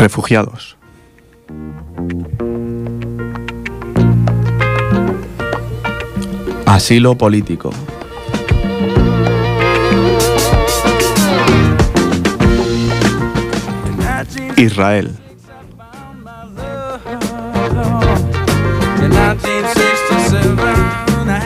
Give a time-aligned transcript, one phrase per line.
[0.00, 0.78] Refugiados.
[6.64, 7.70] Asilo político.
[14.56, 15.10] Israel.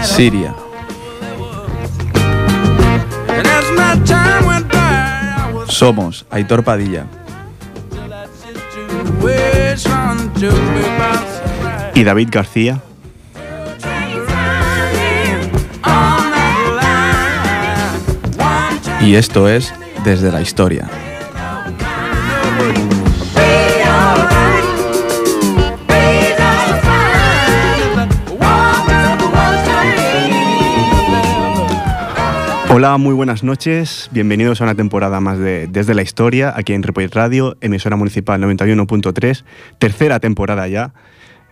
[0.05, 0.55] Siria.
[5.67, 7.05] Somos Aitor Padilla.
[11.95, 12.81] Y David García.
[19.01, 19.73] Y esto es
[20.05, 20.89] Desde la Historia.
[32.77, 34.09] Hola, muy buenas noches.
[34.11, 38.43] Bienvenidos a una temporada más de Desde la Historia, aquí en Ripoll Radio, emisora municipal
[38.43, 39.45] 91.3,
[39.79, 40.93] tercera temporada ya,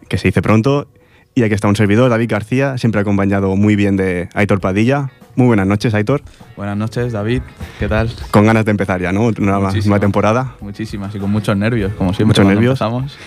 [0.08, 0.88] que se dice pronto.
[1.36, 5.12] Y aquí está un servidor, David García, siempre acompañado muy bien de Aitor Padilla.
[5.36, 6.22] Muy buenas noches, Aitor.
[6.56, 7.42] Buenas noches, David.
[7.78, 8.11] ¿Qué tal?
[8.33, 9.27] Con ganas de empezar ya, ¿no?
[9.27, 10.56] Una nueva temporada.
[10.61, 12.42] Muchísimas y con muchos nervios, como siempre.
[12.42, 12.83] Muchos nervios.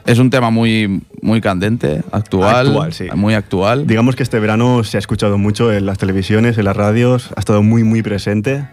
[0.05, 3.07] Es un tema muy, muy candente, actual, actual sí.
[3.15, 3.87] muy actual.
[3.87, 7.41] Digamos que este verano se ha escuchado mucho en las televisiones, en las radios, ha
[7.41, 8.67] estado muy, muy presente.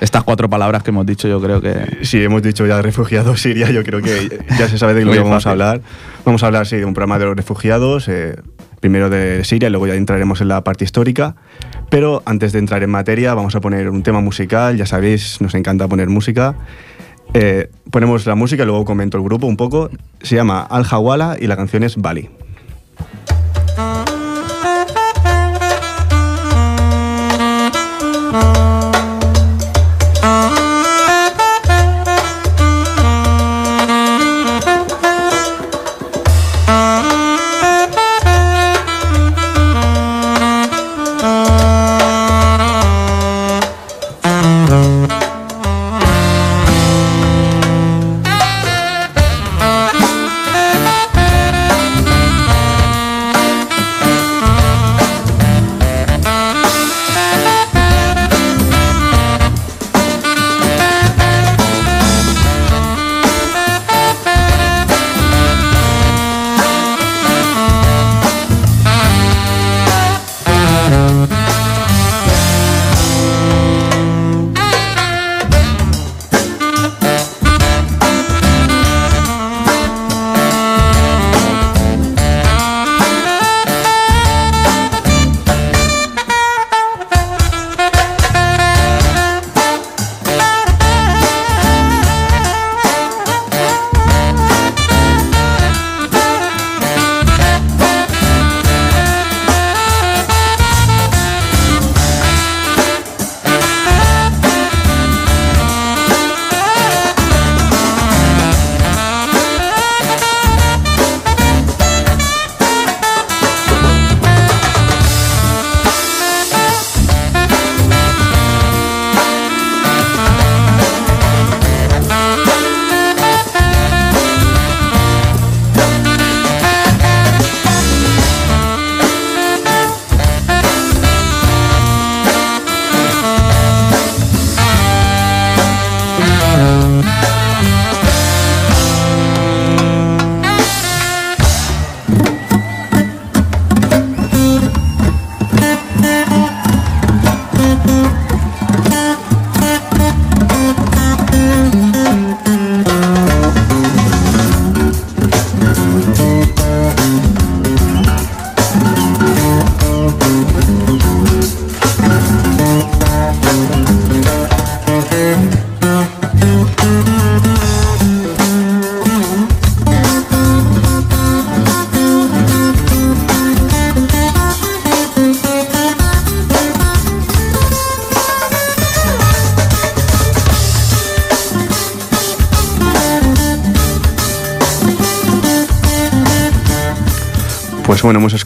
[0.00, 1.98] Estas cuatro palabras que hemos dicho, yo creo que...
[2.02, 5.20] Sí, hemos dicho ya refugiados Siria, yo creo que ya se sabe de lo que
[5.20, 5.82] vamos a hablar.
[6.24, 8.36] Vamos a hablar, sí, de un programa de los refugiados, eh,
[8.80, 11.36] primero de Siria, luego ya entraremos en la parte histórica.
[11.90, 15.54] Pero antes de entrar en materia, vamos a poner un tema musical, ya sabéis, nos
[15.54, 16.56] encanta poner música.
[17.34, 19.90] Eh, ponemos la música y luego comento el grupo un poco.
[20.20, 22.28] Se llama Al Hawala y la canción es Bali.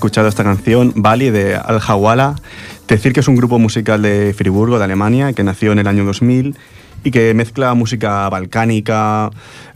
[0.01, 2.35] Escuchado esta canción, Bali, de Al Hawala.
[2.89, 6.07] Decir que es un grupo musical de Friburgo, de Alemania, que nació en el año
[6.07, 6.57] 2000
[7.05, 9.29] y que mezcla música balcánica,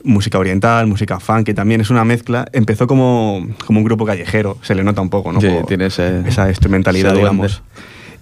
[0.03, 2.47] música oriental, música funk, que también es una mezcla.
[2.55, 5.43] Empezó como, como un grupo callejero, se le nota un poco, ¿no?
[5.43, 7.63] Sí, tiene esa instrumentalidad, digamos.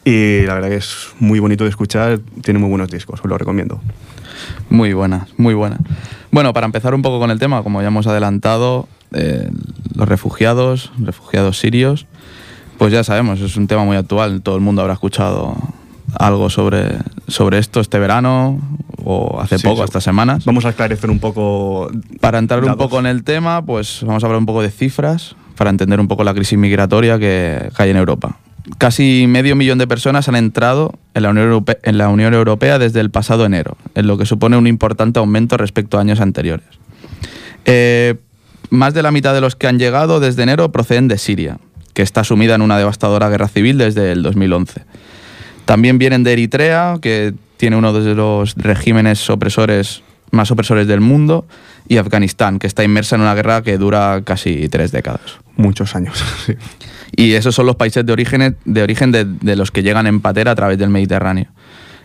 [0.04, 3.38] Y la verdad que es muy bonito de escuchar, tiene muy buenos discos, os lo
[3.38, 3.80] recomiendo.
[4.70, 5.78] Muy buena, muy buena.
[6.32, 9.48] Bueno, para empezar un poco con el tema, como ya hemos adelantado, eh,
[10.02, 12.06] los refugiados, refugiados sirios,
[12.76, 15.56] pues ya sabemos, es un tema muy actual, todo el mundo habrá escuchado
[16.18, 18.60] algo sobre, sobre esto este verano
[19.04, 20.44] o hace poco, estas semanas.
[20.44, 21.88] Vamos a esclarecer un poco.
[22.20, 25.36] Para entrar un poco en el tema, pues vamos a hablar un poco de cifras
[25.56, 28.38] para entender un poco la crisis migratoria que hay en Europa.
[28.78, 32.80] Casi medio millón de personas han entrado en la, Unión Europea, en la Unión Europea
[32.80, 36.66] desde el pasado enero, en lo que supone un importante aumento respecto a años anteriores.
[37.64, 38.16] Eh,
[38.72, 41.58] más de la mitad de los que han llegado desde enero proceden de Siria,
[41.92, 44.84] que está sumida en una devastadora guerra civil desde el 2011.
[45.66, 51.46] También vienen de Eritrea, que tiene uno de los regímenes opresores más opresores del mundo,
[51.86, 55.20] y Afganistán, que está inmersa en una guerra que dura casi tres décadas.
[55.56, 56.54] Muchos años, sí.
[57.14, 60.52] Y esos son los países de origen de, origen de, los que llegan en patera
[60.52, 61.48] a través del Mediterráneo.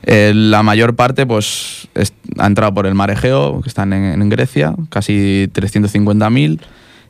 [0.04, 1.88] Eh, la mayor parte pues,
[2.38, 6.60] ha entrado por el mar Egeo, que están en, Grecia, casi 350.000,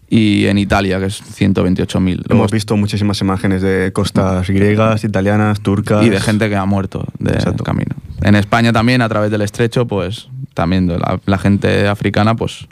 [0.10, 2.24] y en Italia, que es 128.000.
[2.30, 6.06] Hemos visto muchísimas imágenes de costas griegas, italianas, turcas.
[6.06, 7.96] Y de gente que ha muerto de camino.
[8.22, 10.92] En España también, a través del estrecho, pues también
[11.26, 12.68] la, gente africana, pues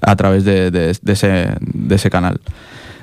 [0.00, 2.40] a través de, de, ese, de ese canal.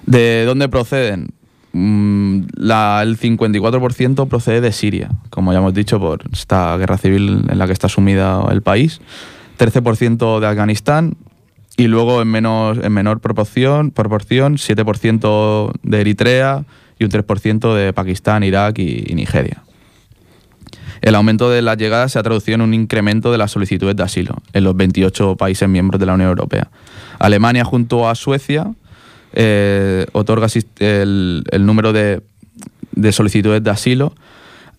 [0.05, 1.29] ¿De dónde proceden?
[1.71, 7.45] Mm, la, el 54% procede de Siria, como ya hemos dicho, por esta guerra civil
[7.47, 9.01] en la que está sumida el país.
[9.59, 11.17] 13% de Afganistán
[11.77, 16.65] y luego en, menos, en menor proporción, proporción 7% de Eritrea
[16.97, 19.63] y un 3% de Pakistán, Irak y, Nigeria.
[21.01, 24.03] El aumento de las llegadas se ha traducido en un incremento de las solicitudes de
[24.03, 26.69] asilo en los 28 países miembros de la Unión Europea.
[27.19, 28.73] Alemania junto a Suecia
[29.33, 30.47] eh, otorga
[30.79, 32.21] el, número de,
[33.11, 34.13] solicitudes de asilo,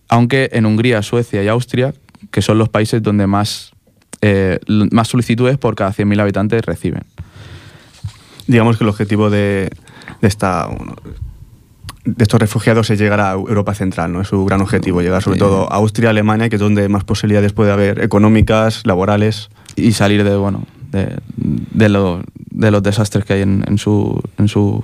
[0.09, 1.93] aunque en Hungría, Suecia y Austria,
[2.31, 3.71] que son los países donde más,
[4.21, 7.03] eh, más solicitudes por cada 100.000 habitantes reciben.
[8.47, 9.69] Digamos que el objetivo de,
[10.21, 10.67] esta,
[12.03, 14.21] de estos refugiados es llegar a Europa Central, ¿no?
[14.21, 17.53] Es su gran objetivo, llegar sobre todo a Austria, Alemania, que es donde más posibilidades
[17.53, 19.49] puede haber económicas, laborales.
[19.77, 22.21] Y salir de, bueno, de, de, lo,
[22.51, 24.83] de los desastres que hay en, su, en, su,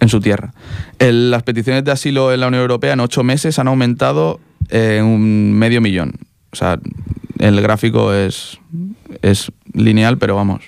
[0.00, 0.52] en su tierra.
[0.98, 5.52] las peticiones de asilo en la Unión Europea en ocho meses han aumentado en un
[5.52, 6.14] medio millón.
[6.52, 6.78] O sea,
[7.38, 8.58] el gráfico es,
[9.22, 10.62] es lineal, pero vamos,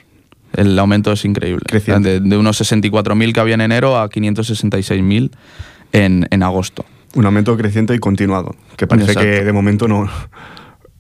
[0.54, 1.62] el aumento es increíble.
[1.70, 5.30] De, de, unos 64.000 que había en enero a 566.000
[5.92, 6.84] en, en agosto.
[7.14, 10.08] Un aumento creciente y continuado, que parece que de momento no,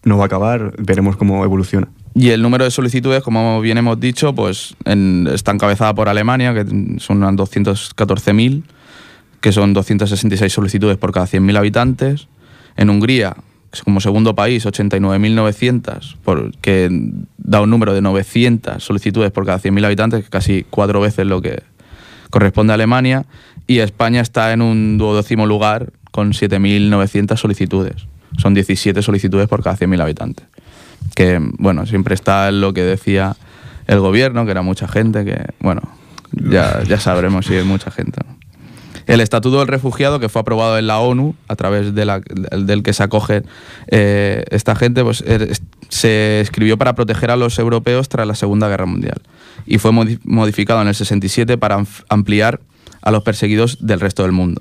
[0.04, 1.88] no va a acabar, veremos cómo evoluciona.
[2.14, 6.64] Y el número de solicitudes, como bien hemos dicho, pues está encabezada por Alemania, que
[6.98, 8.62] son 214.000,
[9.40, 12.28] que son 266 solicitudes por cada 100.000 habitantes.
[12.76, 13.36] En Hungría,
[13.84, 16.90] como segundo país, 89.900, que
[17.38, 21.40] da un número de 900 solicitudes por cada 100.000 habitantes, que casi cuatro veces lo
[21.40, 21.62] que
[22.28, 23.24] corresponde a Alemania.
[23.66, 28.06] Y España está en un duodécimo lugar con 7.900 solicitudes.
[28.36, 30.51] Son 17 solicitudes por cada 100.000 habitantes
[31.14, 33.36] que, bueno, siempre está lo que decía
[33.86, 35.82] el gobierno, que era mucha gente, que, bueno,
[36.32, 38.20] ya, ya sabremos si es mucha gente.
[39.06, 42.82] El Estatuto del Refugiado, que fue aprobado en la ONU, a través de la, del
[42.82, 43.42] que se acoge
[43.88, 45.52] eh, esta gente, pues er,
[45.88, 49.20] se escribió para proteger a los europeos tras la Segunda Guerra Mundial.
[49.66, 49.90] Y fue
[50.24, 52.60] modificado en el 67 para ampliar
[53.02, 54.60] a los perseguidos del resto del mundo.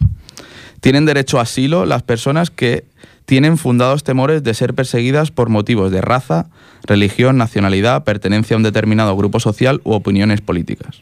[0.80, 2.86] Tienen derecho a asilo las personas que
[3.25, 6.48] tienen fundados temores de ser perseguidas por motivos de raza,
[6.84, 11.01] religión, nacionalidad, pertenencia a un determinado grupo social u opiniones políticas.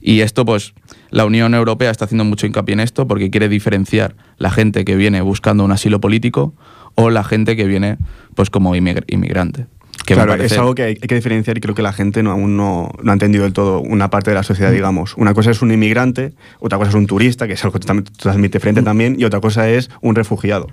[0.00, 0.74] Y esto, pues,
[1.10, 4.94] la Unión Europea está haciendo mucho hincapié en esto porque quiere diferenciar la gente que
[4.94, 6.54] viene buscando un asilo político
[6.94, 7.98] o la gente que viene,
[8.34, 9.66] pues, como inmigrante.
[10.04, 12.90] claro, es algo que hay, que diferenciar y creo que la gente no, aún no,
[13.02, 14.74] no, ha entendido del todo una parte de la sociedad, mm.
[14.74, 15.16] digamos.
[15.16, 18.82] Una cosa es un inmigrante, otra cosa es un turista, que es algo totalmente diferente
[18.82, 18.84] mm.
[18.84, 20.68] también, y otra cosa es un refugiado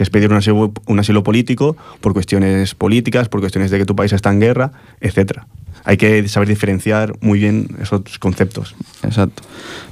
[0.00, 3.84] que es pedir un asilo, un asilo político por cuestiones políticas, por cuestiones de que
[3.84, 5.40] tu país está en guerra, etc.
[5.84, 8.74] Hay que saber diferenciar muy bien esos conceptos.
[9.02, 9.42] Exacto.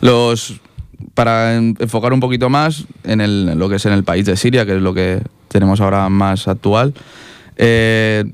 [0.00, 0.62] Los,
[1.12, 4.76] para enfocar un poquito más en, lo que es en el país de Siria, que
[4.76, 6.94] es lo que tenemos ahora más actual,
[7.58, 8.24] eh,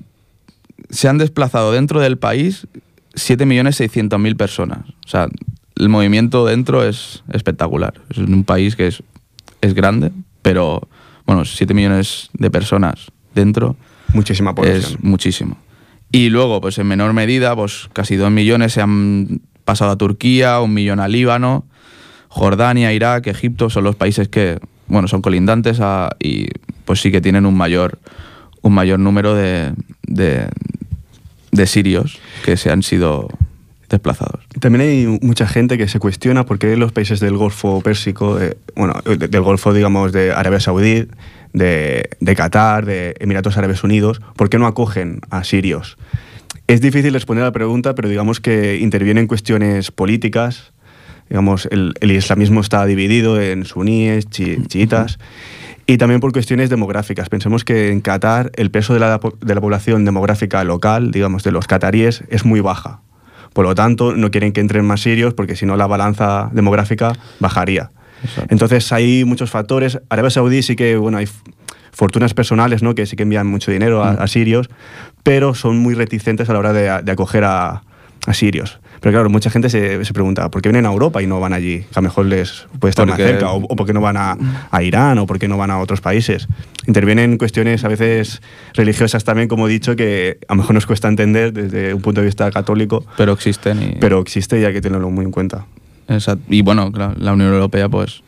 [0.91, 2.69] se han desplazado dentro del país
[3.17, 4.91] 7.600.000 personas.
[5.05, 5.27] O sea,
[5.75, 7.95] el movimiento dentro es espectacular.
[8.11, 9.03] Es un país que es,
[9.61, 10.87] es grande, pero
[11.27, 13.77] bueno, 7 millones de personas dentro.
[14.13, 14.95] Muchísima población.
[14.95, 15.59] Es muchísimo.
[16.11, 20.61] Y luego, pues en menor medida, pues casi 2 millones se han pasado a Turquía,
[20.61, 21.65] un millón a Líbano,
[22.29, 25.81] Jordania, Irak, Egipto, son los países que, bueno, son colindantes
[26.21, 26.49] y
[26.85, 27.99] pues sí que tienen un mayor,
[28.61, 30.49] un mayor número de, de,
[31.51, 33.29] de sirios que se han sido
[33.95, 34.45] desplazados.
[34.61, 38.39] También hay mucha gente que se cuestiona por qué los países del Golfo Pérsico,
[38.77, 41.07] bueno, del Golfo, digamos, de Arabia Saudí,
[41.53, 45.97] de, de, Qatar, de Emiratos Árabes Unidos, ¿por qué no acogen a sirios?
[46.67, 50.73] Es difícil responder a la pregunta, pero digamos que intervienen cuestiones políticas.
[51.29, 55.19] Digamos, el, el islamismo está dividido en suníes, chiitas.
[55.87, 57.29] Y también por cuestiones demográficas.
[57.29, 61.53] Pensemos que en Qatar el peso de la, de la población demográfica local, digamos, de
[61.53, 63.01] los cataríes, es muy baja.
[63.55, 67.15] Por lo tanto, no quieren que entren más sirios porque si no la balanza demográfica
[67.41, 67.91] bajaría.
[68.49, 70.01] Entonces hay muchos factores.
[70.11, 71.29] Arabia Saudí sí que, bueno, hay
[71.93, 72.95] fortunas personales, ¿no?
[72.95, 74.29] Que sí que envían mucho dinero a, mm.
[74.29, 74.69] sirios,
[75.23, 77.83] pero son muy reticentes a la hora de, acoger a,
[78.33, 78.81] sirios.
[79.05, 81.81] Pero claro, mucha gente se, pregunta, ¿por qué vienen a Europa y no van allí?
[81.81, 84.83] Que a lo mejor les puede estar más cerca, o, por qué no van a,
[84.83, 86.49] Irán, o por qué no van a otros países.
[86.87, 88.41] Intervienen cuestiones a veces
[88.73, 92.23] religiosas también, como he dicho, que a lo mejor nos cuesta entender desde un punto
[92.23, 93.05] de vista católico.
[93.19, 93.83] Pero existen.
[93.83, 93.97] Y...
[94.01, 95.67] Pero existe y hay que tenerlo muy en cuenta.
[96.49, 98.23] Y bueno, la Unión Europea, pues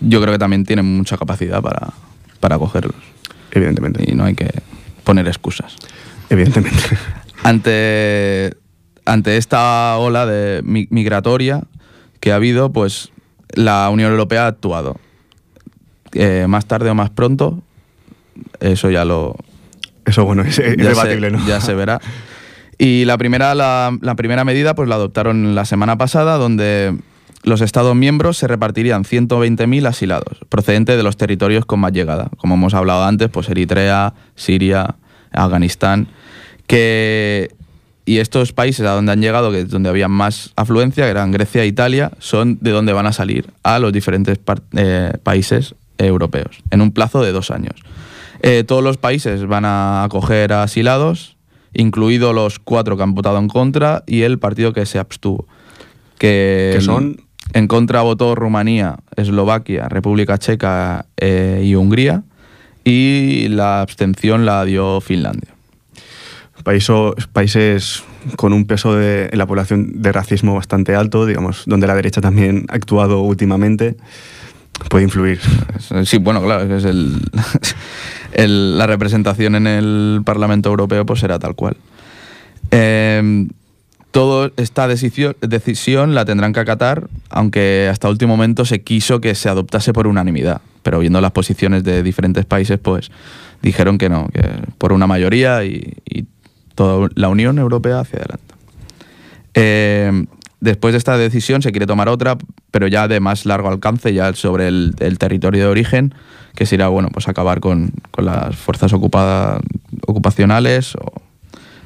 [0.00, 1.88] yo creo que también tiene mucha capacidad para,
[2.38, 3.00] para acogerlos.
[3.50, 4.04] Evidentemente.
[4.06, 4.50] Y no hay que
[5.04, 5.74] poner excusas.
[6.28, 6.98] Evidentemente.
[7.44, 8.61] Ante,
[9.04, 11.62] ante esta ola de migratoria
[12.20, 13.10] que ha habido, pues
[13.54, 14.96] la Unión Europea ha actuado.
[16.12, 17.62] Eh, más tarde o más pronto,
[18.60, 19.36] eso ya lo...
[20.04, 21.44] Eso bueno, es, debatible, ¿no?
[21.46, 22.00] Ya se verá.
[22.78, 26.96] Y la primera, la, primera medida pues la adoptaron la semana pasada, donde
[27.44, 32.54] los Estados miembros se repartirían 120.000 asilados, procedentes de los territorios con más llegada, como
[32.54, 34.96] hemos hablado antes, pues Eritrea, Siria,
[35.32, 36.08] Afganistán,
[36.66, 37.50] que
[38.04, 41.30] y estos países a donde han llegado, que es donde había más afluencia, que eran
[41.30, 44.38] Grecia e Italia, son de donde van a salir a los diferentes
[44.76, 47.74] eh, países europeos, en un plazo de dos años.
[48.42, 51.36] Eh, todos los países van a acoger a asilados,
[51.72, 55.46] incluidos los cuatro que han votado en contra y el partido que se abstuvo.
[56.18, 57.18] Que, son...
[57.52, 62.22] En contra votó Rumanía, Eslovaquia, República Checa eh, y Hungría.
[62.84, 65.51] Y la abstención la dio Finlandia.
[66.62, 68.04] Países
[68.36, 72.20] con un peso de, en la población de racismo bastante alto, digamos, donde la derecha
[72.20, 73.96] también ha actuado últimamente,
[74.88, 75.40] puede influir.
[76.04, 76.84] Sí, bueno, claro, es
[78.32, 81.76] el, la representación en el Parlamento Europeo pues será tal cual.
[82.70, 83.46] Eh,
[84.12, 89.34] toda esta decisión, decisión la tendrán que acatar, aunque hasta último momento se quiso que
[89.34, 90.60] se adoptase por unanimidad.
[90.84, 93.10] Pero viendo las posiciones de diferentes países, pues
[93.62, 94.42] dijeron que no, que
[94.78, 95.96] por una mayoría y,
[96.74, 98.54] toda la Unión Europea hacia adelante.
[99.54, 100.24] Eh,
[100.60, 102.38] después de esta decisión se quiere tomar otra,
[102.70, 106.14] pero ya de más largo alcance, ya sobre el, territorio de origen,
[106.54, 109.60] que será bueno, pues acabar con, las fuerzas ocupadas,
[110.06, 110.94] ocupacionales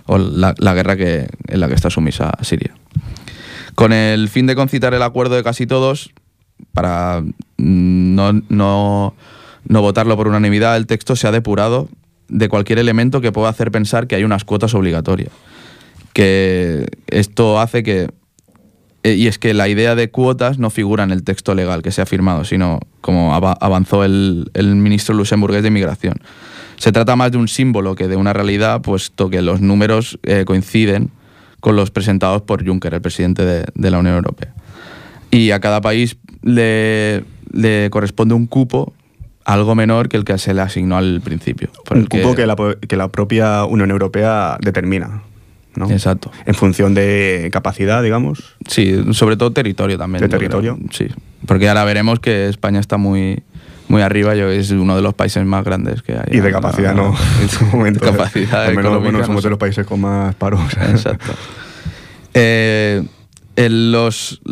[0.07, 2.75] o, la, guerra que, en la que está sumisa Siria.
[3.75, 6.13] Con el fin de concitar el acuerdo de casi todos,
[6.73, 7.23] para
[7.57, 9.15] no, no,
[9.67, 11.89] no votarlo por unanimidad, el texto se ha depurado
[12.29, 15.31] de cualquier elemento que pueda hacer pensar que hay unas cuotas obligatorias.
[16.13, 18.09] Que esto hace que
[19.07, 21.93] eh, y es que la idea de cuotas no figura en el texto legal que
[21.93, 26.15] se ha firmado, sino como avanzó el, ministro luxemburgués de Inmigración.
[26.77, 30.45] Se trata más de un símbolo que de una realidad, puesto que los números eh,
[30.45, 31.11] coinciden
[31.61, 34.53] con los presentados por Juncker, el presidente de, la Unión Europea.
[35.31, 37.25] Y a cada país le,
[37.91, 38.93] corresponde un cupo
[39.47, 41.71] algo menor que el que se le asignó al principio.
[41.91, 42.57] Un cupo que la,
[42.89, 45.23] que la propia Unión Europea determina.
[45.89, 46.33] Exacto.
[46.47, 48.57] En función de capacidad, digamos.
[48.67, 50.23] Sí, sobre todo territorio también.
[50.23, 50.79] ¿De territorio?
[50.91, 51.07] Sí.
[51.47, 53.43] Porque ahora veremos que España está muy,
[53.87, 56.39] muy arriba, yo es uno de los países más grandes que hay.
[56.39, 58.05] Y de capacidad no, en su momento.
[58.05, 58.65] De capacidad.
[58.65, 60.61] Al menos bueno, somos de los países con más paros.
[60.91, 61.33] Exacto.
[62.39, 63.03] Eh,
[63.57, 64.43] los,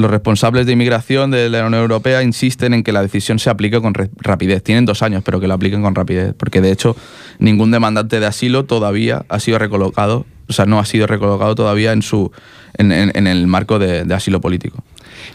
[0.00, 3.80] los, responsables de inmigración de la Unión Europea insisten en que la decisión se aplique
[3.80, 4.62] con rapidez.
[4.62, 6.96] Tienen dos años, pero que lo apliquen con rapidez, porque de hecho
[7.38, 11.92] ningún demandante de asilo todavía ha sido recolocado, o sea, no ha sido recolocado todavía
[11.92, 12.32] en, su,
[12.74, 14.82] en, el marco de, asilo político.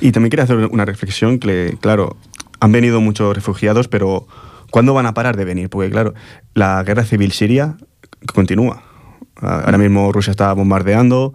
[0.01, 2.17] Y también quería hacer una reflexión que, claro,
[2.59, 4.27] han venido muchos refugiados, pero
[4.71, 5.69] ¿cuándo van a parar de venir?
[5.69, 6.13] Porque, claro,
[6.53, 7.77] la guerra civil siria
[8.33, 8.83] continúa.
[9.35, 11.33] Ahora mismo Rusia está bombardeando,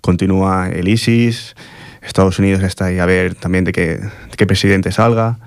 [0.00, 1.56] continúa el ISIS,
[2.02, 4.00] Estados Unidos está ahí a ver también de qué,
[4.36, 5.38] qué presidente salga.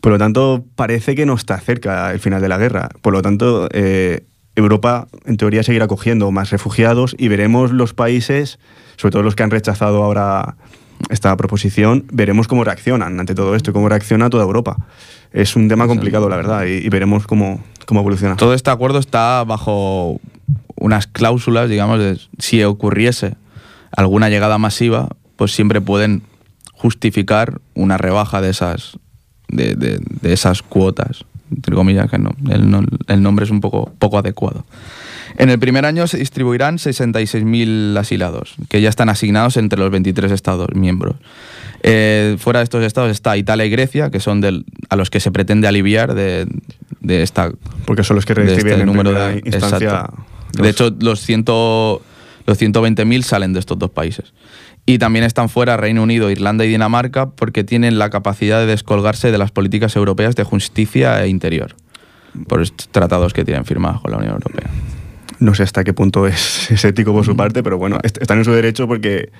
[0.00, 2.90] Por lo tanto, parece que no está cerca el final de la guerra.
[3.00, 8.58] Por lo tanto, eh, Europa en teoría seguirá cogiendo más refugiados y veremos los países,
[8.96, 10.56] sobre todo los que han rechazado ahora
[11.10, 14.76] esta proposición, veremos cómo reaccionan ante todo esto y cómo reacciona toda Europa.
[15.32, 18.36] Es un tema complicado, la verdad, y, veremos cómo, cómo evoluciona.
[18.36, 20.20] Todo este acuerdo está bajo
[20.76, 23.34] unas cláusulas, digamos, de si ocurriese
[23.90, 26.22] alguna llegada masiva, pues siempre pueden
[26.72, 28.98] justificar una rebaja de esas,
[29.48, 34.64] de, esas cuotas, entre comillas, que no el, el, nombre es un poco, poco adecuado.
[35.36, 40.30] En el primer año se distribuirán 66.000 asilados, que ya están asignados entre los 23
[40.30, 41.16] Estados miembros.
[41.82, 45.20] Eh, fuera de estos estados está Italia y Grecia, que son del, a los que
[45.20, 46.46] se pretende aliviar de,
[47.00, 47.52] de esta...
[47.84, 50.08] Porque son los que reciben este número de instancia...
[50.52, 52.00] De hecho, los, ciento,
[52.46, 54.32] los 120.000 salen de estos dos países.
[54.86, 59.30] Y también están fuera Reino Unido, Irlanda y Dinamarca porque tienen la capacidad de descolgarse
[59.30, 61.74] de las políticas europeas de justicia e interior,
[62.48, 64.68] por estos tratados que tienen firmados con la Unión Europea.
[65.38, 68.52] No sé hasta qué punto es, ético por su parte, pero bueno, están en su
[68.52, 69.30] derecho porque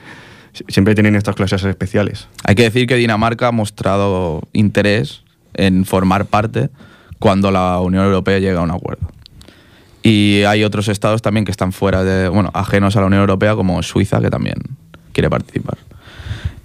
[0.68, 2.28] siempre tienen estas clases especiales.
[2.44, 6.70] Hay que decir que Dinamarca ha mostrado interés en formar parte
[7.18, 9.08] cuando la Unión Europea llega a un acuerdo.
[10.02, 13.54] Y hay otros estados también que están fuera de, bueno, ajenos a la Unión Europea,
[13.54, 14.56] como Suiza, que también
[15.14, 15.78] quiere participar.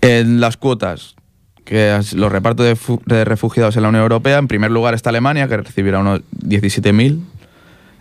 [0.02, 1.16] En las cuotas,
[1.64, 2.66] que los repartos
[3.06, 7.22] de, refugiados en la Unión Europea, en primer lugar está Alemania, que recibirá unos 17.000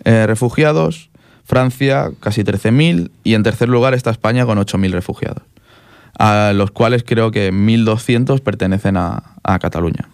[0.05, 1.11] eh, refugiados,
[1.45, 5.43] Francia casi 13.000 y en tercer lugar está España con 8.000 refugiados,
[6.19, 10.09] a los cuales creo que 1.200 pertenecen a, a Cataluña.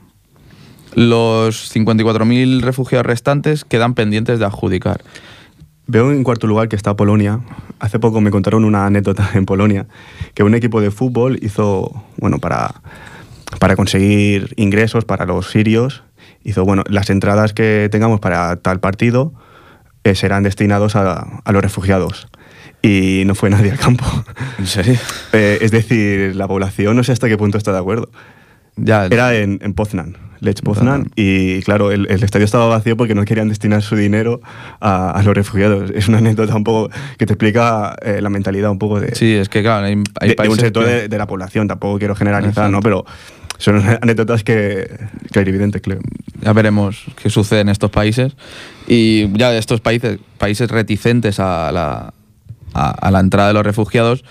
[0.94, 5.02] Los 54.000 refugiados restantes quedan pendientes de adjudicar.
[5.86, 7.40] Veo en cuarto lugar que está Polonia.
[7.78, 9.86] Hace poco me contaron una anécdota en Polonia,
[10.34, 12.82] que un equipo de fútbol hizo, bueno, para,
[13.58, 16.02] para conseguir ingresos para los sirios,
[16.42, 19.34] hizo, bueno, las entradas que tengamos para tal partido
[20.04, 22.28] eh, serán destinados a, a, los refugiados.
[22.80, 24.04] Y no fue nadie al campo.
[24.58, 24.98] ¿En serio?
[25.32, 28.10] Eh, es decir, la población no sé hasta qué punto está de acuerdo.
[28.76, 30.16] Ya, Era en, en Poznan.
[30.44, 34.40] Lech Poznan, y claro, el, estadio estaba vacío porque no querían destinar su dinero
[34.80, 35.90] a, los refugiados.
[35.94, 39.14] Es una anécdota un poco que te explica eh, la mentalidad un poco de...
[39.14, 42.80] Sí, es que claro, hay, de, un sector de, la población, tampoco quiero generalizar, ¿no?
[42.80, 43.04] Pero
[43.58, 44.88] son anécdotas que,
[45.32, 46.00] que hay evidentes, creo.
[46.40, 48.36] Ya veremos qué sucede en estos países.
[48.86, 52.12] Y ya de estos países, países reticentes a la,
[52.74, 54.24] a la entrada de los refugiados,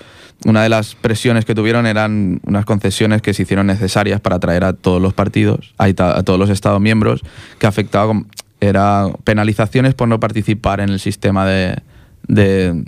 [0.46, 4.64] una de las presiones que tuvieron eran unas concesiones que se hicieron necesarias para atraer
[4.64, 7.22] a todos los partidos, a, todos los Estados miembros,
[7.60, 8.14] que afectaba,
[8.60, 11.82] era penalizaciones por no participar en el sistema de,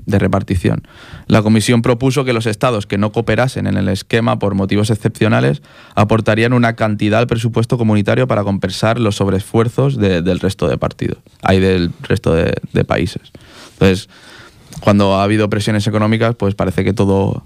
[0.08, 0.84] repartición.
[1.28, 5.62] La Comisión propuso que los estados que no cooperasen en el esquema por motivos excepcionales
[5.96, 11.60] aportarían una cantidad al presupuesto comunitario para compensar los sobreesfuerzos del resto de partidos, hay
[11.60, 13.32] del resto de, de países.
[13.74, 14.08] Entonces,
[14.80, 17.44] cuando ha habido presiones económicas, pues parece que todo,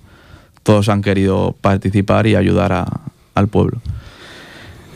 [0.64, 2.86] todos han querido participar y ayudar
[3.34, 3.82] al pueblo.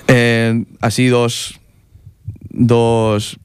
[0.07, 1.59] Eh, así dos,
[2.49, 3.39] dos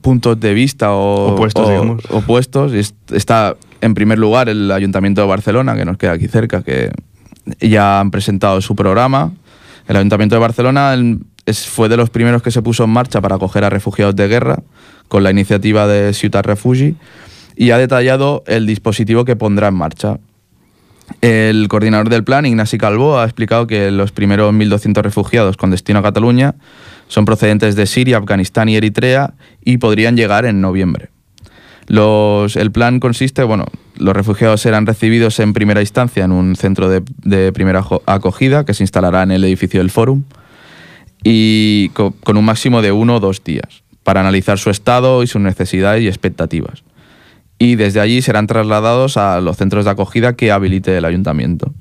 [0.00, 2.72] puntos de vista opuestos,
[3.10, 6.90] Está en primer lugar el Ayuntamiento de Barcelona, que nos queda aquí cerca, que
[7.60, 9.32] ya han presentado su programa.
[9.88, 10.96] El Ayuntamiento de Barcelona
[11.68, 14.58] fue de los primeros que se puso en marcha para acoger a refugiados de guerra
[15.08, 16.96] con la iniciativa de Ciutat Refugi
[17.56, 20.18] y ha detallado el dispositivo que pondrá en marcha.
[21.20, 25.98] El coordinador del plan, Ignasi Calvo, ha explicado que los primeros 1.200 refugiados con destino
[25.98, 26.54] a Cataluña
[27.08, 29.34] son procedentes de Siria, Afganistán y Eritrea
[29.64, 31.10] y podrían llegar en noviembre.
[31.88, 37.52] el plan consiste, bueno, los refugiados serán recibidos en primera instancia en un centro de,
[37.52, 40.22] primera acogida que se instalará en el edificio del Fórum
[41.22, 45.40] y con un máximo de uno o dos días para analizar su estado y sus
[45.40, 46.82] necesidades y expectativas
[47.62, 51.72] y desde allí serán trasladados a los centros de acogida que habilite el ayuntamiento.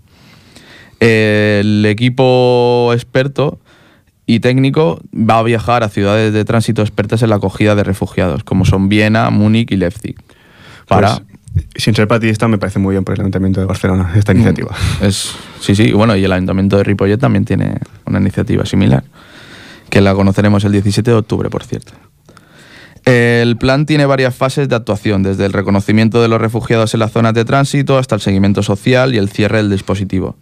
[1.00, 3.60] El equipo experto
[4.28, 8.44] y técnico va a viajar a ciudades de tránsito expertas en la acogida de refugiados,
[8.44, 10.17] como son Viena, Múnich y Leipzig.
[10.88, 14.34] Para pues, sin ser partidista, me parece muy bien por el Ayuntamiento de Barcelona esta
[14.34, 14.76] mm, iniciativa.
[15.02, 19.04] Es, sí, sí, bueno, y el Ayuntamiento de Ripollet también tiene una iniciativa similar,
[19.89, 21.94] que la conoceremos el 17 de octubre, por cierto.
[23.06, 27.12] El plan tiene varias fases de actuación, desde el reconocimiento de los refugiados en las
[27.12, 30.36] zonas de tránsito hasta el seguimiento social y el cierre del dispositivo.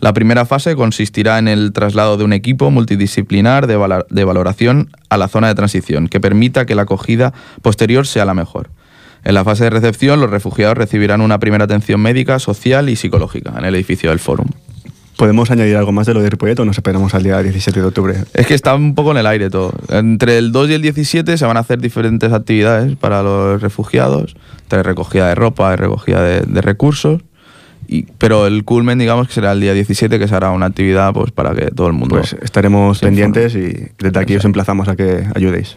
[0.00, 5.28] La primera fase consistirá en el traslado de un equipo multidisciplinar de, valoración a la
[5.28, 8.70] zona de transición, que permita que la acogida posterior sea la mejor.
[9.24, 13.54] En la fase de recepción, los refugiados recibirán una primera atención médica, social y psicológica
[13.58, 14.48] en el edificio del Fórum.
[15.16, 17.86] ¿Podemos añadir algo más de lo de Ripollet o nos esperamos al día 17 de
[17.86, 18.14] octubre?
[18.34, 19.72] Es que está un poco en el aire todo.
[19.88, 24.36] Entre el 2 y el 17 se van a hacer diferentes actividades para los refugiados,
[24.68, 27.22] de recogida de ropa, de recogida de, recursos.
[27.88, 31.30] Y, pero el culmen, digamos, que será el día 17, que será una actividad pues,
[31.30, 32.16] para que todo el mundo.
[32.16, 35.76] Pues estaremos pendientes y desde aquí os emplazamos a que ayudéis.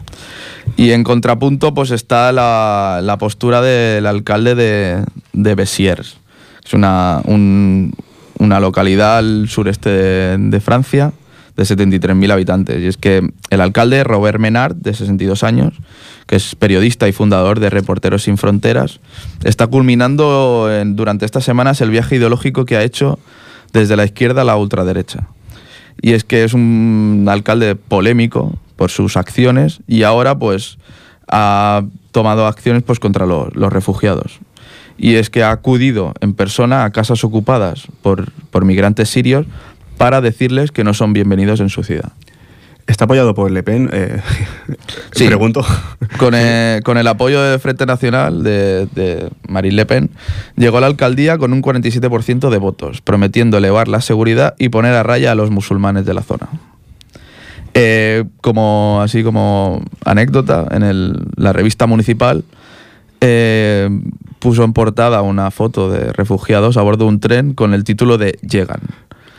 [0.76, 6.18] Y en contrapunto, pues está la, la postura del alcalde de, de Bessiers.
[6.62, 7.94] Es una, un,
[8.40, 11.12] una localidad al sureste de, Francia
[11.56, 12.82] de 73.000 habitantes.
[12.82, 15.74] Y es que el alcalde Robert Menard, de 62 años,
[16.26, 19.00] que es periodista y fundador de Reporteros Sin Fronteras,
[19.44, 23.18] está culminando durante estas semanas el viaje ideológico que ha hecho
[23.72, 25.28] desde la izquierda a la ultraderecha.
[26.00, 30.78] Y es que es un alcalde polémico por sus acciones y ahora pues
[31.28, 34.40] ha tomado acciones pues contra los refugiados
[35.00, 39.46] y es que ha acudido en persona a casas ocupadas por, por migrantes sirios
[39.96, 42.12] para decirles que no son bienvenidos en su ciudad.
[42.86, 43.88] ¿Está apoyado por Le Pen?
[43.92, 44.20] Eh,
[45.12, 45.26] sí.
[45.26, 45.64] Pregunto.
[46.18, 50.10] Con el, con el, apoyo del Frente Nacional de, de, Marine Le Pen,
[50.56, 54.94] llegó a la alcaldía con un 47% de votos, prometiendo elevar la seguridad y poner
[54.94, 56.48] a raya a los musulmanes de la zona.
[57.72, 62.44] Eh, como, así como anécdota, en el, la revista municipal
[63.20, 63.88] eh,
[64.40, 68.18] puso en portada una foto de refugiados a bordo de un tren con el título
[68.18, 68.80] de Llegan.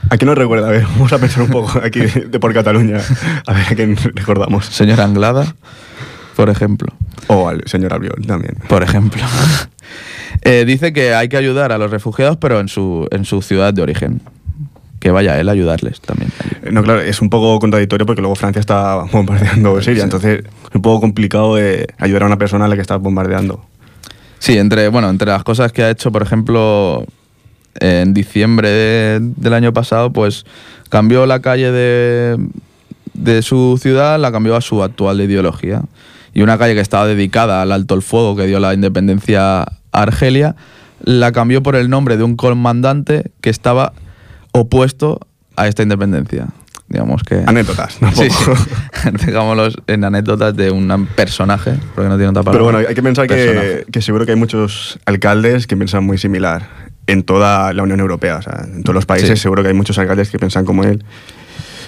[0.10, 0.68] ¿A quién nos recuerda?
[0.68, 3.00] A ver, vamos a pensar un poco aquí de por Cataluña.
[3.46, 4.66] A ver a quién recordamos.
[4.66, 5.56] Señor Anglada,
[6.36, 6.94] por ejemplo.
[7.28, 8.56] O al señor Albiol también.
[8.68, 9.22] Por ejemplo.
[10.44, 13.74] Eh, dice que hay que ayudar a los refugiados, pero en su, en su ciudad
[13.74, 14.22] de origen.
[15.00, 16.32] Que vaya él a ayudarles también.
[16.64, 20.76] Eh, no, claro, es un poco contradictorio porque luego Francia está bombardeando Siria, entonces es
[20.76, 21.58] un poco complicado
[21.98, 23.64] ayudar a una persona a la que está bombardeando.
[24.42, 27.06] Sí, entre, bueno, entre las cosas que ha hecho, por ejemplo,
[27.80, 30.46] en diciembre del año pasado, pues
[30.90, 32.44] cambió la calle de,
[33.14, 35.84] de su ciudad, la cambió a su actual ideología.
[36.34, 39.68] Y una calle que estaba dedicada al alto el fuego que dio la independencia a
[39.92, 40.56] Argelia,
[41.04, 43.94] la cambió por el nombre de un comandante que estaba
[44.54, 45.20] opuesto
[45.56, 46.48] a esta independencia
[46.92, 47.44] digamos que...
[47.46, 48.12] Anécdotas, ¿no?
[48.12, 48.28] Sí,
[49.26, 52.52] Digámoslos en anécdotas de un personaje, porque no tiene otra palabra.
[52.52, 56.18] Pero bueno, hay que pensar que, que, seguro que hay muchos alcaldes que piensan muy
[56.18, 56.68] similar
[57.08, 59.98] en toda la Unión Europea, o sea, en todos los países seguro que hay muchos
[59.98, 61.04] alcaldes que piensan como él.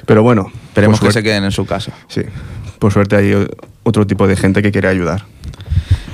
[0.06, 0.52] Pero bueno...
[0.68, 1.94] Esperemos que se queden en su casa.
[2.08, 2.22] Sí,
[2.80, 3.48] por suerte hay
[3.84, 5.26] otro tipo de gente que quiere ayudar.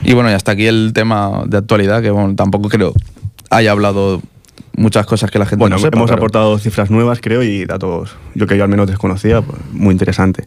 [0.04, 2.94] Y bueno, y hasta aquí el tema de actualidad, que bueno, tampoco creo
[3.50, 4.22] haya hablado
[4.80, 5.98] muchas cosas que la gente bueno, no sepa.
[5.98, 9.92] Hemos aportado cifras nuevas, creo, y datos yo que yo al menos desconocía, pues, muy
[9.92, 10.46] interesante.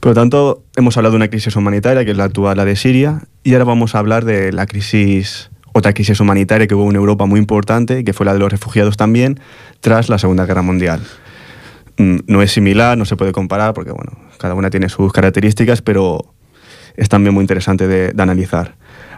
[0.00, 2.76] Por lo tanto, hemos hablado de una crisis humanitaria, que es la actual, la de
[2.76, 6.96] Siria, y ahora vamos a hablar de la crisis, otra crisis humanitaria que hubo en
[6.96, 9.40] Europa muy importante, que fue la de los refugiados también,
[9.80, 11.00] tras la Segunda Guerra Mundial.
[11.98, 15.82] Mm, no es similar, no se puede comparar, porque bueno, cada una tiene sus características,
[15.82, 16.32] pero
[16.96, 18.76] es también muy interesante de, de analizar.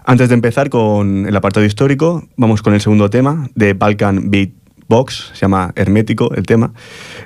[0.08, 4.50] Antes de empezar con el apartado histórico, vamos con el segundo tema de Balkan Beat
[4.88, 6.72] Box, se llama Hermético el tema.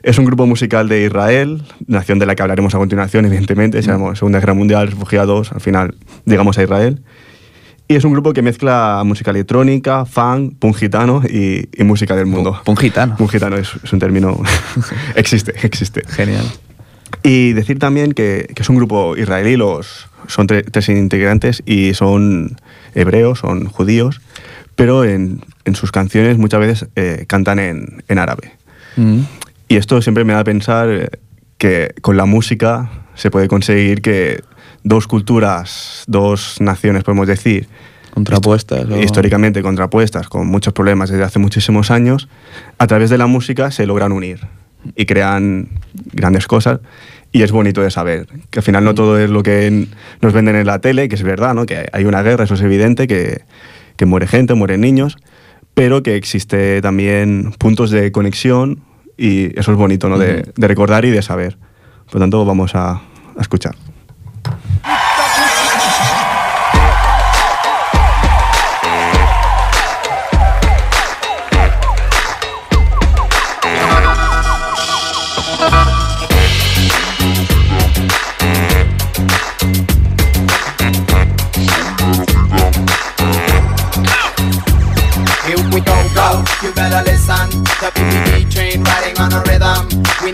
[0.03, 3.91] Es un grupo musical de Israel, nación de la que hablaremos a continuación, evidentemente, se
[3.91, 7.03] llama Segunda Guerra Mundial, refugiados, al final llegamos a Israel.
[7.87, 12.63] Y es un grupo que mezcla música electrónica, funk, punk gitano y, música del mundo.
[12.65, 13.15] Punk gitano.
[13.19, 14.41] Punk gitano es, un término...
[15.17, 16.03] existe, existe.
[16.09, 16.47] Genial.
[17.23, 22.57] Y decir también que, que es un grupo israelí, los, son tres integrantes y son
[22.95, 24.21] hebreos, son judíos,
[24.77, 28.53] pero en, en sus canciones muchas veces eh, cantan en, en árabe.
[28.97, 29.21] Mm.
[29.69, 31.11] Y esto siempre me da a pensar eh,
[31.59, 34.43] que con la música se puede conseguir que
[34.83, 37.69] dos culturas, dos naciones, podemos decir,
[38.11, 42.29] contrapuestas, históricamente contrapuestas, con muchos problemas desde hace muchísimos años,
[42.79, 44.41] a través de la música se logran unir
[44.97, 45.69] y crean
[46.13, 46.81] grandes cosas.
[47.33, 49.87] Y es bonito de saber que al final no todo es lo que
[50.21, 51.65] nos venden en la tele, que es verdad, ¿no?
[51.65, 53.43] que hay una guerra, eso es evidente, que,
[53.97, 55.17] que muere gente, mueren niños,
[55.75, 58.81] pero que existe también puntos de conexión
[59.17, 60.19] y eso es bonito ¿no?
[60.19, 61.57] de, de, recordar y de saber.
[62.07, 63.77] Por lo tanto, vamos a, a escuchar.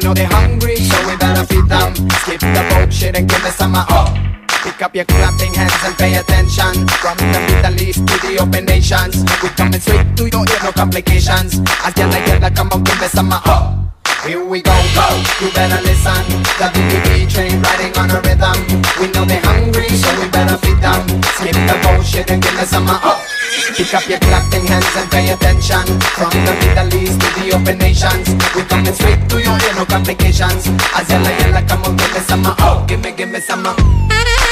[0.07, 1.91] Know they're hungry, so we better feed them.
[2.23, 4.07] Skip the bullshit and give me some of oh.
[4.63, 6.87] Pick up your clapping hands and pay attention.
[7.03, 10.71] From the Middle East to the open nations, we coming straight to your ear, no
[10.71, 11.59] complications.
[11.83, 13.83] As you like it, come on, give me some of oh.
[14.25, 15.07] Here we go, go,
[15.41, 16.23] you better listen.
[16.59, 18.76] The BBB train riding on a rhythm.
[19.07, 21.07] We know they're hungry, so we better feed them.
[21.39, 23.23] Skip the bullshit and give me some up.
[23.77, 25.87] Pick up your clapping hands and pay attention.
[26.19, 30.67] From the Middle East to the open nations, we coming straight to you, no complications.
[30.91, 33.65] As yalla yalla, come on, give me some oh, give me, give me some.
[33.65, 34.46] Uh.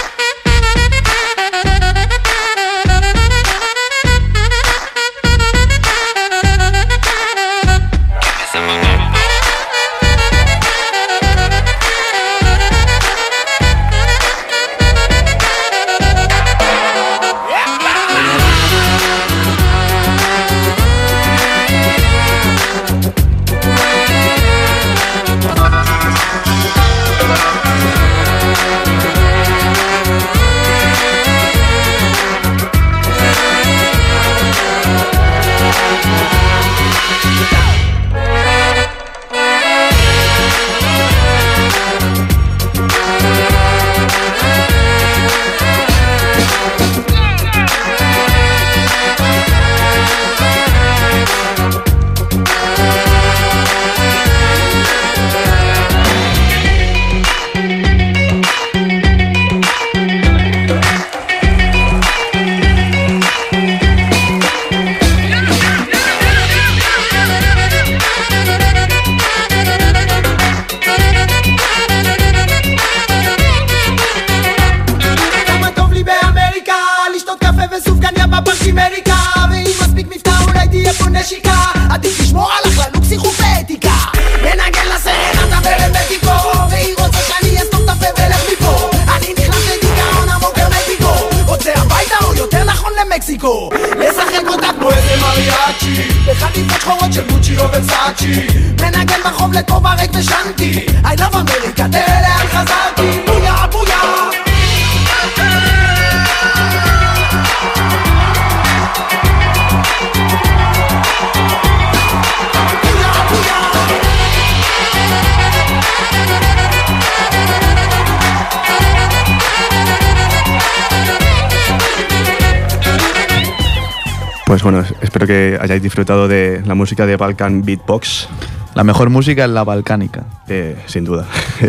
[124.54, 128.28] Pues bueno, espero que hayáis disfrutado de la música de Balkan Beatbox.
[128.76, 130.26] La mejor música es la balcánica.
[130.46, 131.26] Eh, sin duda.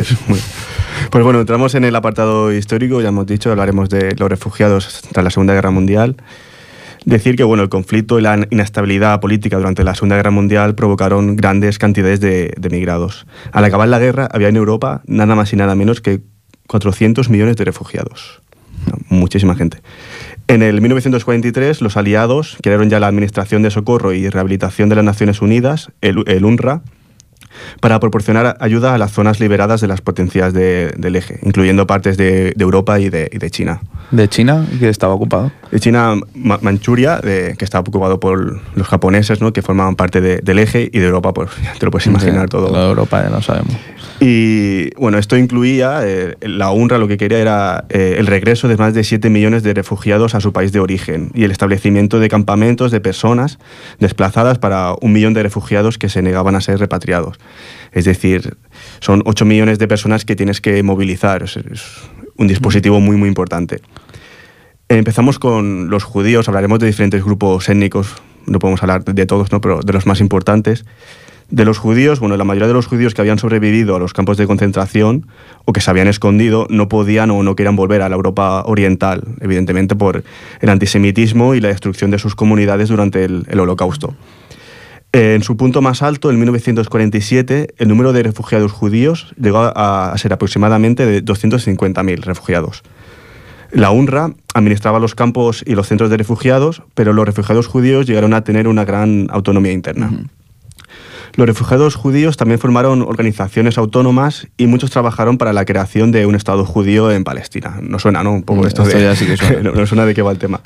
[1.10, 5.24] Pues bueno, entramos en el apartado histórico, ya hemos dicho, hablaremos de los refugiados tras
[5.24, 6.16] la Segunda Guerra Mundial.
[7.06, 11.36] Decir que bueno, el conflicto y la inestabilidad política durante la Segunda Guerra Mundial provocaron
[11.36, 13.26] grandes cantidades de, de migrados.
[13.52, 16.22] Al acabar la guerra había en Europa nada más y nada menos que
[16.68, 18.42] 400 millones de refugiados.
[19.10, 19.80] Muchísima gente.
[20.48, 25.04] En el 1943, los aliados crearon ya la Administración de Socorro y Rehabilitación de las
[25.04, 26.84] Naciones Unidas, el, UNRWA,
[27.80, 32.54] para proporcionar ayuda a las zonas liberadas de las potencias del eje, incluyendo partes de,
[32.60, 33.82] Europa y de, China.
[34.12, 34.68] ¿De China?
[34.80, 35.52] que estaba ocupado?
[35.72, 39.52] De China, Manchuria, que estaba ocupado por los japoneses, ¿no?
[39.52, 42.72] que formaban parte del eje, y de Europa, pues ya te lo puedes imaginar todo.
[42.72, 43.76] De Europa ya lo sabemos.
[44.28, 48.76] Y bueno, esto incluía, eh, la UNRWA lo que quería era eh, el regreso de
[48.76, 52.28] más de 7 millones de refugiados a su país de origen y el establecimiento de
[52.28, 53.60] campamentos de personas
[54.00, 57.38] desplazadas para un millón de refugiados que se negaban a ser repatriados.
[57.92, 58.58] Es decir,
[59.00, 61.44] son 8 millones de personas que tienes que movilizar.
[61.44, 61.60] Es,
[62.36, 63.82] un dispositivo muy, muy importante.
[64.90, 68.16] Empezamos con los judíos, hablaremos de diferentes grupos étnicos,
[68.48, 69.62] no podemos hablar de todos, ¿no?
[69.62, 70.84] pero de los más importantes.
[71.56, 74.36] De los judíos, bueno, la mayoría de los judíos que habían sobrevivido a los campos
[74.36, 75.26] de concentración
[75.64, 79.24] o que se habían escondido no podían o no querían volver a la Europa oriental,
[79.40, 80.26] evidentemente por
[80.60, 84.16] el antisemitismo y la destrucción de sus comunidades durante el, Holocausto.
[85.14, 90.34] En su punto más alto, en 1947, el número de refugiados judíos llegó a, ser
[90.34, 92.84] aproximadamente de 250.000 refugiados.
[93.72, 98.34] La UNRWA administraba los campos y los centros de refugiados, pero los refugiados judíos llegaron
[98.34, 100.12] a tener una gran autonomía interna.
[101.36, 106.36] Los refugiados judíos también formaron organizaciones autónomas y muchos trabajaron para la creación de un
[106.36, 107.80] Estado judío en Palestina.
[107.82, 108.34] No suena, ¿no?
[108.34, 109.64] Un poco mm, esto, de...
[109.64, 110.62] no, suena de qué va el tema.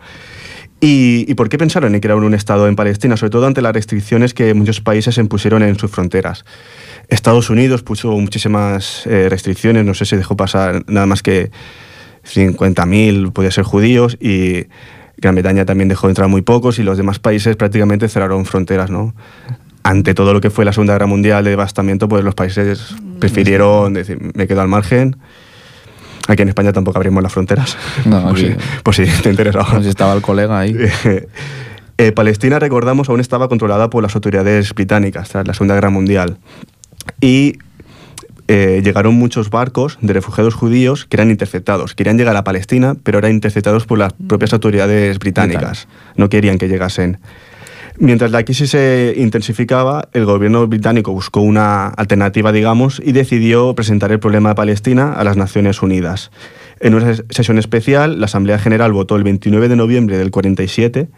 [0.81, 3.17] ¿Y, por qué pensaron en crear un Estado en Palestina?
[3.17, 6.45] Sobre todo ante las restricciones que muchos países impusieron en sus fronteras.
[7.09, 11.51] Estados Unidos puso muchísimas eh, restricciones, no sé si dejó pasar nada más que
[12.23, 14.67] 50.000, podía ser judíos, y
[15.17, 19.13] Gran Bretaña también dejó entrar muy pocos, y los demás países prácticamente cerraron fronteras, ¿no?
[19.89, 23.91] Ante todo lo que fue la Segunda Guerra Mundial de devastamiento, pues los países prefirieron
[23.95, 25.17] decir, me quedo al margen.
[26.27, 27.75] Aquí en España tampoco abrimos las fronteras.
[28.05, 29.65] No, pues, sí, pues sí, te interesa.
[29.65, 30.75] Pues estaba el colega ahí.
[32.01, 36.37] Eh, Palestina, recordamos, aún estaba controlada por las autoridades británicas tras la Segunda Guerra Mundial.
[37.19, 37.57] y
[38.47, 41.95] eh, llegaron muchos barcos de refugiados judíos que eran interceptados.
[41.95, 45.89] Querían llegar a Palestina, pero eran interceptados por las propias autoridades británicas.
[46.15, 47.19] No querían que llegasen.
[48.01, 54.13] Mientras la crisis se intensificaba, el gobierno británico buscó una alternativa, digamos, y decidió presentar
[54.13, 56.31] el problema de Palestina a las Naciones Unidas.
[56.79, 61.09] En una sesión especial, la Asamblea General votó el 29 de noviembre del 47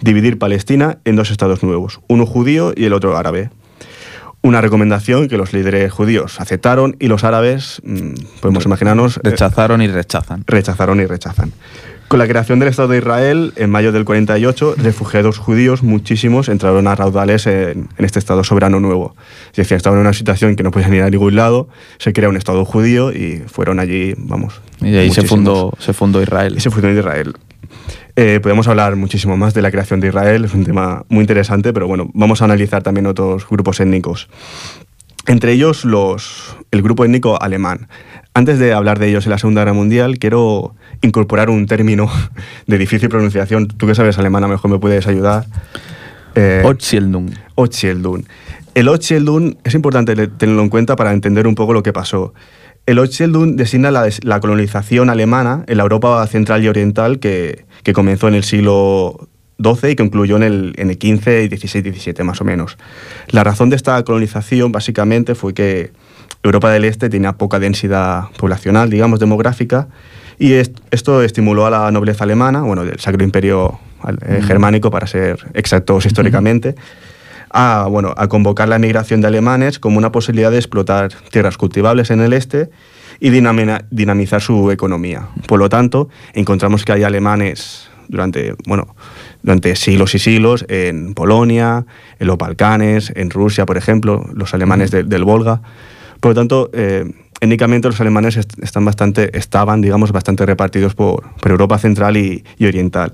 [0.00, 3.50] dividir Palestina en dos estados nuevos, uno judío y el otro árabe.
[4.40, 9.16] Una recomendación que los líderes judíos aceptaron y los árabes, mm, podemos imaginarnos...
[9.16, 10.44] Eh, rechazaron y rechazan.
[10.46, 11.52] Rechazaron y rechazan.
[12.08, 16.86] Con la creación del Estado de Israel, en mayo del 48, refugiados judíos, muchísimos, entraron
[16.86, 19.14] a raudales en, este Estado soberano nuevo.
[19.50, 21.68] Es decir, estaban en una situación que no podían ir a ningún lado,
[21.98, 24.62] se crea un Estado judío y fueron allí, vamos.
[24.80, 26.54] Y ahí se fundó, se fundó Israel.
[26.56, 27.34] Y se fundó Israel.
[28.16, 31.74] Eh, podemos hablar muchísimo más de la creación de Israel, es un tema muy interesante,
[31.74, 34.30] pero bueno, vamos a analizar también otros grupos étnicos.
[35.26, 37.88] Entre ellos los, el grupo étnico alemán.
[38.32, 42.10] Antes de hablar de ellos en la Segunda Guerra Mundial, quiero incorporar un término
[42.66, 43.68] de difícil pronunciación.
[43.68, 45.46] Tú que sabes alemán, a lo mejor me puedes ayudar.
[46.34, 48.24] Eh, Otschildung.
[48.74, 52.32] El Otschildung es importante tenerlo en cuenta para entender un poco lo que pasó.
[52.86, 58.34] El Otschildung designa la, colonización alemana en la Europa central y oriental que, comenzó en
[58.34, 59.28] el siglo
[59.62, 62.78] XII y concluyó en el, en el 15, 16, 17 más o menos.
[63.28, 65.90] La razón de esta colonización básicamente fue que
[66.42, 69.88] Europa del Este tenía poca densidad poblacional, digamos, demográfica,
[70.38, 73.78] y esto estimuló a la nobleza alemana, bueno, del Sacro Imperio
[74.26, 76.76] eh, Germánico, para ser exactos históricamente,
[77.50, 82.10] a, bueno, a convocar la emigración de alemanes como una posibilidad de explotar tierras cultivables
[82.10, 82.70] en el este
[83.20, 85.28] y dinamizar su economía.
[85.46, 88.94] Por lo tanto, encontramos que hay alemanes durante, bueno,
[89.42, 91.84] durante siglos y siglos en Polonia,
[92.18, 95.62] en los Balcanes, en Rusia, por ejemplo, los alemanes del Volga.
[96.20, 101.78] Por lo tanto, eh, étnicamente los alemanes están bastante, estaban, digamos, bastante repartidos por, Europa
[101.78, 103.12] central y, oriental.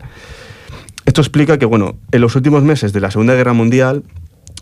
[1.07, 4.03] Esto explica que, bueno, en los últimos meses de la Segunda Guerra Mundial,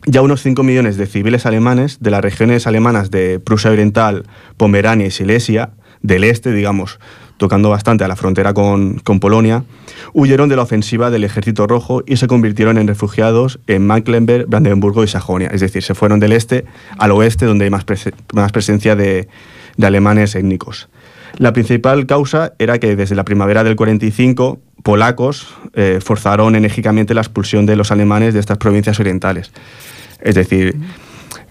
[0.07, 4.25] ya unos 5 millones de civiles alemanes de las regiones alemanas de Prusia Oriental,
[4.57, 5.71] Pomerania y Silesia,
[6.03, 6.99] del este, digamos,
[7.43, 9.65] tocando bastante a la frontera con, con, Polonia,
[10.13, 15.03] huyeron de la ofensiva del Ejército Rojo y se convirtieron en refugiados en Mecklenburg, Brandenburgo
[15.03, 15.49] y Sajonia.
[15.49, 16.65] Es decir, se fueron del este
[16.99, 19.27] al oeste, donde hay más, presencia de,
[19.77, 20.89] de alemanes étnicos.
[21.39, 27.23] La principal causa era que desde la primavera del 45 polacos eh, forzaron enérgicamente la
[27.23, 29.51] expulsión de los alemanes de estas provincias orientales.
[30.21, 30.77] Es decir,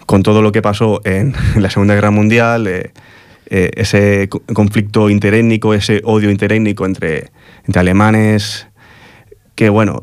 [0.06, 2.92] con todo lo que pasó en, la Segunda Guerra Mundial, eh,
[3.54, 7.32] eh, ese conflicto interétnico, ese odio interétnico entre,
[7.66, 8.66] entre alemanes,
[9.54, 10.00] que bueno,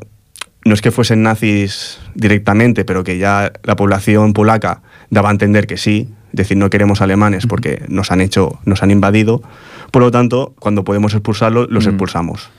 [0.64, 5.66] no es que fuesen nazis directamente, pero que ya la población polaca daba a entender
[5.66, 9.42] que sí, es decir, no queremos alemanes porque nos han hecho, nos han invadido,
[9.90, 12.50] por lo tanto, cuando podemos expulsarlos, los expulsamos.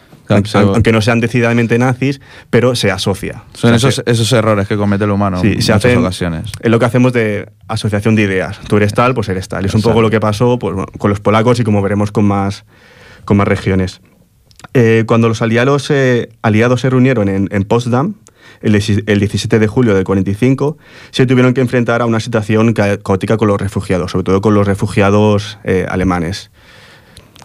[0.54, 3.44] Aunque no sean decididamente nazis, pero se asocia.
[3.54, 6.52] Son esos, esos, errores que comete el humano en muchas ocasiones.
[6.60, 8.60] Es lo que hacemos de asociación de ideas.
[8.68, 9.66] Tú eres tal, pues eres tal.
[9.66, 12.66] Es un poco lo que pasó pues, con los polacos y como veremos con más,
[13.26, 14.02] con más regiones.
[14.74, 18.16] Eh, cuando los aliados, eh, aliados se reunieron en, en Potsdam,
[18.62, 20.78] el, 17 de julio del 45,
[21.12, 24.68] se tuvieron que enfrentar a una situación caótica con los refugiados, sobre todo con los
[24.68, 26.52] refugiados eh, alemanes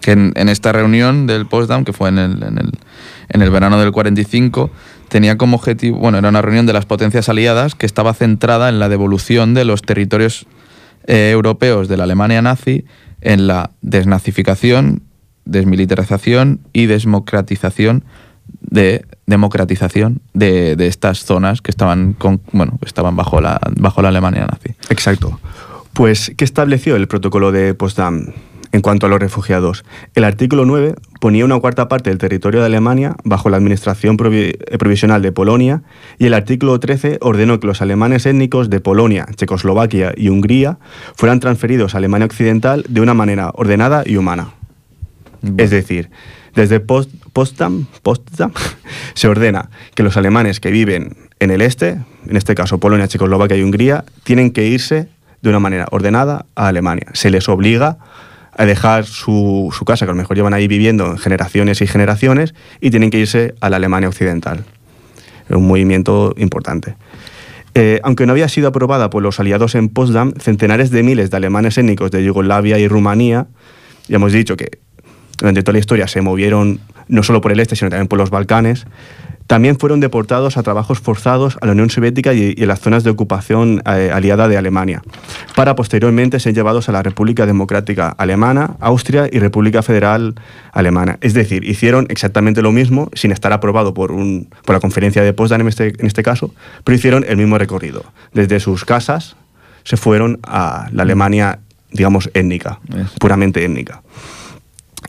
[0.06, 2.70] que en, esta reunión del Potsdam, que fue en el, en, el,
[3.28, 4.70] en el, verano del 45,
[5.08, 8.78] tenía como objetivo, bueno, era una reunión de las potencias aliadas que estaba centrada en
[8.78, 10.46] la devolución de los territorios
[11.08, 12.84] eh, europeos de la Alemania nazi
[13.20, 15.02] en la desnazificación,
[15.44, 18.04] desmilitarización y desmocratización
[18.60, 24.10] de democratización de, de, estas zonas que estaban con, bueno, estaban bajo la bajo la
[24.10, 24.76] Alemania nazi.
[24.88, 25.40] Exacto.
[25.94, 28.26] Pues ¿qué estableció el protocolo de Potsdam?
[28.76, 32.66] En cuanto a los refugiados, el artículo 9 ponía una cuarta parte del territorio de
[32.66, 35.82] Alemania bajo la administración eh, provisional de Polonia
[36.18, 40.76] y el artículo 13 ordenó que los alemanes étnicos de Polonia, Checoslovaquia y Hungría
[41.14, 44.50] fueran transferidos a Alemania Occidental de una manera ordenada y humana.
[45.56, 46.10] Es decir,
[46.54, 48.52] desde Potsdam, Potsdam
[49.14, 51.98] se ordena que los alemanes que viven en el este,
[52.28, 55.08] en este caso Polonia, Checoslovaquia y Hungría, tienen que irse
[55.40, 57.06] de una manera ordenada a Alemania.
[57.12, 57.98] Se les obliga a
[58.64, 63.10] dejar su, casa, que a lo mejor llevan ahí viviendo generaciones y generaciones, y tienen
[63.10, 64.64] que irse a la Alemania Occidental.
[65.48, 66.96] Es un movimiento importante.
[67.74, 71.36] Eh, aunque no había sido aprobada por los aliados en Potsdam, centenares de miles de
[71.36, 73.48] alemanes étnicos de Yugoslavia y Rumanía,
[74.08, 74.78] ya hemos dicho que
[75.38, 78.30] durante toda la historia se movieron no solo por el este, sino también por los
[78.30, 78.86] Balcanes,
[79.46, 83.04] También fueron deportados a trabajos forzados a la Unión Soviética y, y en las zonas
[83.04, 85.02] de ocupación eh, aliada de Alemania,
[85.54, 90.34] para posteriormente ser llevados a la República Democrática Alemana, Austria y República Federal
[90.72, 91.18] Alemana.
[91.20, 95.32] Es decir, hicieron exactamente lo mismo sin estar aprobado por, un, por la conferencia de
[95.32, 96.52] Potsdam en este, en este caso,
[96.84, 98.04] pero hicieron el mismo recorrido.
[98.32, 99.36] Desde sus casas
[99.84, 101.60] se fueron a la Alemania,
[101.92, 103.10] digamos, étnica, Es.
[103.20, 104.02] puramente étnica.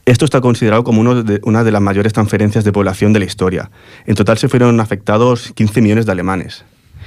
[0.05, 3.25] Esto está considerado como uno de- una de las mayores transferencias de población de la
[3.25, 3.69] historia.
[4.05, 6.63] En total se fueron afectados 15 millones de alemanes.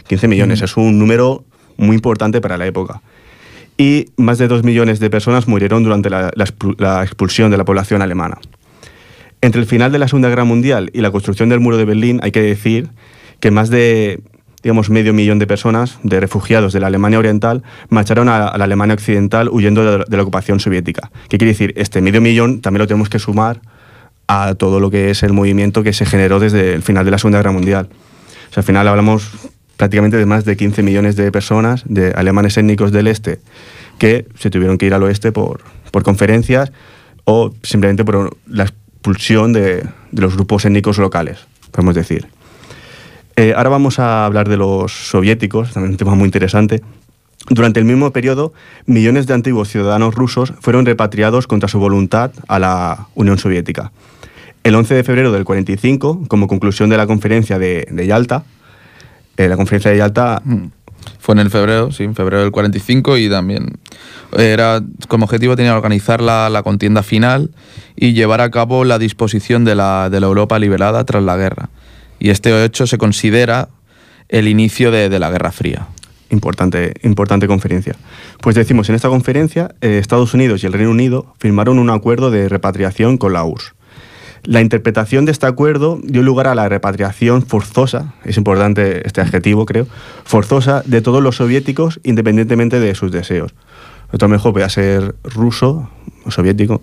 [0.08, 1.44] 15 millones es un número
[1.76, 3.00] muy importante para la época.
[3.78, 6.30] Y más de 2 millones de personas murieron durante la,
[6.78, 8.38] la expulsión de la población alemana.
[9.40, 12.20] Entre el final de la Segunda Guerra Mundial y la construcción del muro de Berlín
[12.22, 12.90] hay que decir
[13.40, 14.20] que más de
[14.62, 18.64] digamos, medio millón de personas, de refugiados de la Alemania Oriental, marcharon a, a la
[18.64, 21.10] Alemania Occidental huyendo de, de la ocupación soviética.
[21.28, 21.72] ¿Qué quiere decir?
[21.76, 23.60] Este medio millón también lo tenemos que sumar
[24.26, 27.18] a todo lo que es el movimiento que se generó desde el final de la
[27.18, 27.88] Segunda Guerra Mundial.
[28.50, 29.30] O sea, al final hablamos
[29.76, 33.40] prácticamente de más de 15 millones de personas, de alemanes étnicos del este,
[33.98, 36.70] que se tuvieron que ir al oeste por, por conferencias
[37.24, 41.38] o simplemente por la expulsión de, de los grupos étnicos locales,
[41.70, 42.28] podemos decir.
[43.40, 46.82] Eh, ahora vamos a hablar de los soviéticos, también un tema muy interesante.
[47.48, 48.52] Durante el mismo periodo,
[48.84, 53.92] millones de antiguos ciudadanos rusos fueron repatriados contra su voluntad a la Unión Soviética.
[54.62, 58.44] El 11 de febrero del 45, como conclusión de la conferencia de, Yalta,
[59.38, 60.42] eh, la conferencia de Yalta
[61.18, 63.78] Fue en el febrero, sí, en febrero del 45 y también
[64.36, 67.52] era como objetivo tenía organizar la, contienda final
[67.96, 71.70] y llevar a cabo la disposición de la Europa liberada tras la guerra.
[72.20, 73.68] Y este hecho se considera
[74.28, 75.88] el inicio de, la Guerra Fría.
[76.28, 77.96] Importante, importante conferencia.
[78.40, 82.30] Pues decimos, en esta conferencia, eh, Estados Unidos y el Reino Unido firmaron un acuerdo
[82.30, 83.74] de repatriación con la URSS.
[84.44, 89.66] La interpretación de este acuerdo dio lugar a la repatriación forzosa, es importante este adjetivo,
[89.66, 89.86] creo,
[90.24, 93.54] forzosa de todos los soviéticos independientemente de sus deseos.
[94.12, 95.90] Otro mejor podía ser ruso
[96.24, 96.80] o soviético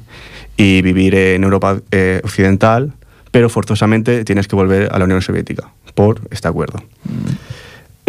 [0.55, 2.93] y vivir en Europa eh, occidental,
[3.31, 6.81] pero forzosamente tienes que volver a la Unión Soviética por este acuerdo.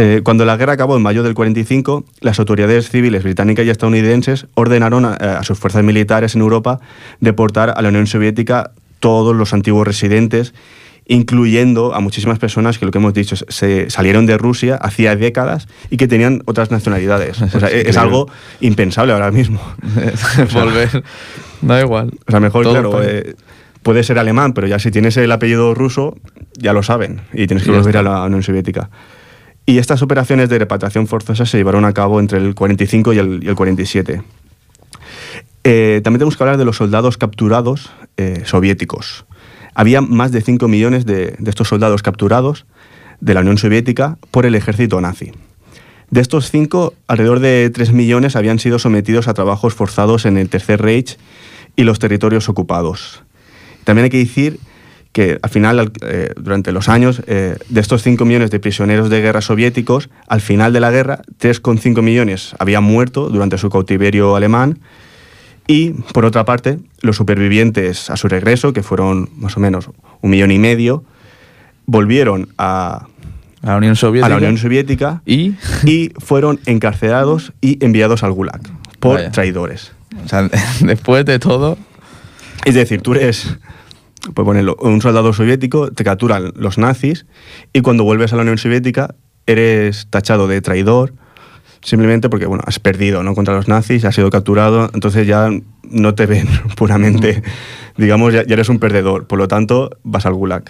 [0.00, 4.46] Eh, cuando la guerra acabó en mayo del 45, las autoridades civiles británicas y estadounidenses
[4.54, 6.78] ordenaron a, a, sus fuerzas militares en Europa
[7.18, 10.54] deportar a la Unión Soviética todos los antiguos residentes,
[11.08, 15.66] incluyendo a muchísimas personas que lo que hemos dicho se salieron de Rusia hacía décadas
[15.90, 17.42] y que tenían otras nacionalidades.
[17.42, 19.60] O sea, es, es algo impensable ahora mismo.
[20.52, 21.02] Volver,
[21.60, 22.12] da igual.
[22.26, 23.34] O sea, mejor, Todo claro, eh,
[23.88, 26.14] puede ser alemán, pero ya si tienes el apellido ruso,
[26.52, 28.90] ya lo saben y tienes que y volver a la Unión Soviética.
[29.64, 33.40] Y estas operaciones de repatriación forzosa se llevaron a cabo entre el 45 y el,
[33.42, 34.22] y el 47.
[35.64, 39.24] Eh, también tenemos que hablar de los soldados capturados eh, soviéticos.
[39.74, 42.66] Había más de 5 millones de, de, estos soldados capturados
[43.22, 45.32] de la Unión Soviética por el ejército nazi.
[46.10, 50.50] De estos 5, alrededor de 3 millones habían sido sometidos a trabajos forzados en el
[50.50, 51.16] Tercer Reich
[51.74, 53.22] y los territorios ocupados.
[53.88, 54.60] También hay que decir
[55.12, 59.22] que al final, eh, durante los años, eh, de estos 5 millones de prisioneros de
[59.22, 64.80] guerra soviéticos, al final de la guerra, 3,5 millones habían muerto durante su cautiverio alemán
[65.66, 69.88] y, por otra parte, los supervivientes a su regreso, que fueron más o menos
[70.20, 71.02] un millón y medio,
[71.86, 73.06] volvieron a,
[73.62, 75.54] a la Unión Soviética, a la Unión Soviética ¿Y?
[75.86, 78.60] y fueron encarcelados y enviados al Gulag
[79.00, 79.30] por Vaya.
[79.30, 79.92] traidores.
[80.26, 80.46] O sea,
[80.82, 81.78] después de todo...
[82.64, 83.58] Es decir, tú eres
[84.34, 84.46] pues
[84.80, 87.26] un soldado soviético, te capturan los nazis
[87.72, 89.14] y cuando vuelves a la Unión Soviética
[89.46, 91.14] eres tachado de traidor
[91.82, 93.34] simplemente porque bueno, has perdido ¿no?
[93.34, 95.50] contra los nazis, has sido capturado, entonces ya
[95.90, 96.46] no te ven
[96.76, 97.42] puramente,
[97.96, 100.64] digamos, ya, ya, eres un perdedor, por lo tanto vas al gulag.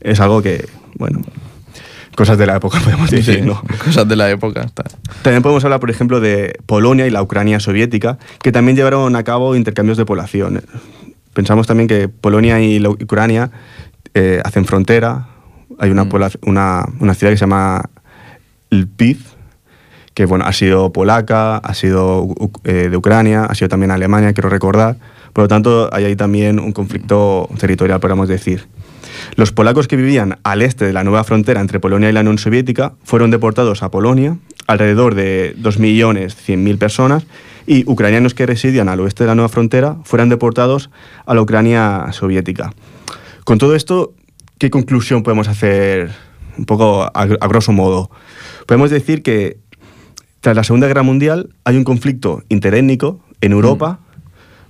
[0.00, 1.22] Es algo que, bueno,
[2.18, 3.62] cosas de la época podemos decir, sí, ¿no?
[3.84, 4.62] Cosas de la época.
[4.62, 4.82] Está.
[5.22, 9.22] También podemos hablar, por ejemplo, de Polonia y la Ucrania soviética, que también llevaron a
[9.22, 10.64] cabo intercambios de población.
[11.32, 13.52] Pensamos también que Polonia y la Ucrania
[14.14, 15.28] eh, hacen frontera.
[15.78, 16.10] Hay una, mm.
[16.42, 17.88] una, una, ciudad que se llama
[18.70, 19.18] Lviv,
[20.12, 22.26] que bueno, ha sido polaca, ha sido
[22.64, 24.96] eh, de Ucrania, ha sido también Alemania, quiero recordar.
[25.32, 28.66] Por lo tanto, hay ahí también un conflicto territorial, podríamos decir.
[29.36, 32.38] Los polacos que vivían al este de la nueva frontera entre Polonia y la Unión
[32.38, 37.26] Soviética fueron deportados a Polonia, alrededor de 2.100.000 personas,
[37.66, 40.90] y ucranianos que residían al oeste de la nueva frontera fueran deportados
[41.26, 42.72] a la Ucrania soviética.
[43.44, 44.14] Con todo esto,
[44.58, 46.10] ¿qué conclusión podemos hacer
[46.56, 48.10] un poco a, a grosso modo?
[48.66, 49.58] Podemos decir que
[50.40, 54.00] tras la Segunda Guerra Mundial hay un conflicto interétnico en Europa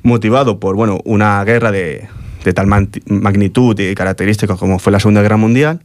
[0.03, 0.09] mm.
[0.09, 2.09] motivado por bueno, una guerra de,
[2.45, 5.80] de tal magnitud y características como fue la Segunda Guerra Mundial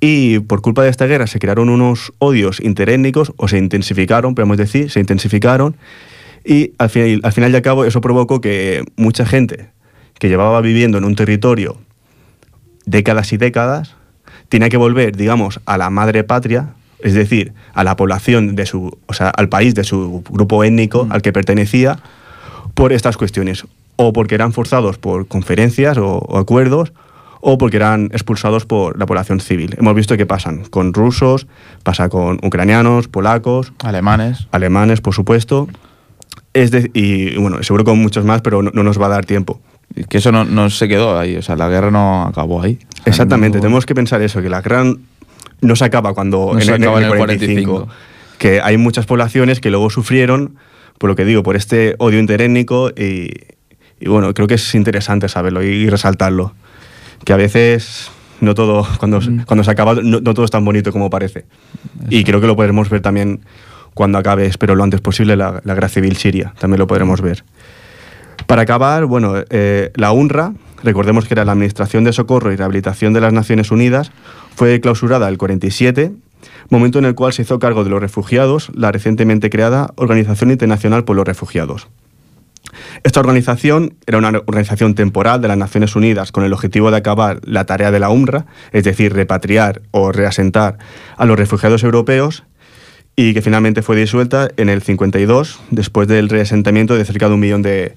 [0.00, 4.56] Y por culpa de esta guerra se crearon unos odios interétnicos, o se intensificaron, podemos
[4.56, 5.76] decir, se intensificaron,
[6.44, 9.70] y al final, al final y al cabo eso provocó que mucha gente
[10.18, 11.78] que llevaba viviendo en un territorio
[12.86, 13.96] décadas y décadas,
[14.48, 18.98] tenía que volver, digamos, a la madre patria, es decir, a la población de su,
[19.06, 21.98] o sea, al país de su grupo étnico al que pertenecía,
[22.74, 23.66] por estas cuestiones,
[24.00, 26.92] o porque eran forzados por conferencias o, o acuerdos,
[27.40, 29.74] o porque eran expulsados por la población civil.
[29.78, 31.46] Hemos visto que pasan con rusos,
[31.82, 34.46] pasa con ucranianos, polacos, Alemanes.
[34.52, 35.68] alemanes, por supuesto,
[36.54, 39.24] es de- y bueno, seguro con muchos más, pero no, no nos va a dar
[39.24, 39.60] tiempo.
[40.08, 42.78] Que eso no, no se quedó ahí, o sea, la guerra no acabó ahí.
[43.04, 44.84] Exactamente, no- tenemos que pensar eso, que la guerra
[45.60, 47.88] no se acaba cuando se acaba en el 45.
[48.38, 50.54] que hay muchas poblaciones que luego sufrieron,
[50.98, 53.30] por lo que digo, por este odio interétnico y,
[54.00, 56.54] y bueno, creo que es interesante saberlo y, y resaltarlo,
[57.24, 59.44] que a veces no todo, cuando, Mm.
[59.46, 61.44] cuando se acaba, no, no todo es tan bonito como parece.
[62.08, 63.40] Y creo que lo podremos ver también
[63.94, 67.44] cuando acabe, espero lo antes posible, la, la guerra civil siria, también lo podremos ver.
[68.46, 73.12] Para acabar, bueno, eh, la UNRWA, recordemos que era la Administración de Socorro y Rehabilitación
[73.12, 74.12] de las Naciones Unidas,
[74.54, 76.12] fue clausurada el 47,
[76.70, 81.04] momento en el cual se hizo cargo de los refugiados la recientemente creada Organización Internacional
[81.04, 81.88] por los Refugiados.
[83.02, 87.40] Esta organización era una organización temporal de las Naciones Unidas con el objetivo de acabar
[87.44, 90.78] la tarea de la UNRWA, es decir, repatriar o reasentar
[91.16, 92.44] a los refugiados europeos,
[93.16, 97.40] y que finalmente fue disuelta en el 52, después del reasentamiento de cerca de un
[97.40, 97.96] millón de,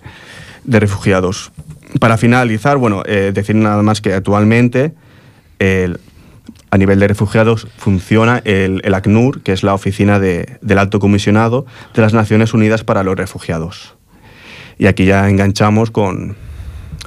[0.66, 1.52] refugiados.
[2.00, 4.94] Para finalizar, bueno, eh, decir nada más que actualmente
[6.72, 11.66] a nivel de refugiados funciona el, ACNUR, que es la oficina de- del Alto Comisionado
[11.94, 13.96] de las Naciones Unidas para los Refugiados.
[14.82, 16.36] Y aquí ya enganchamos con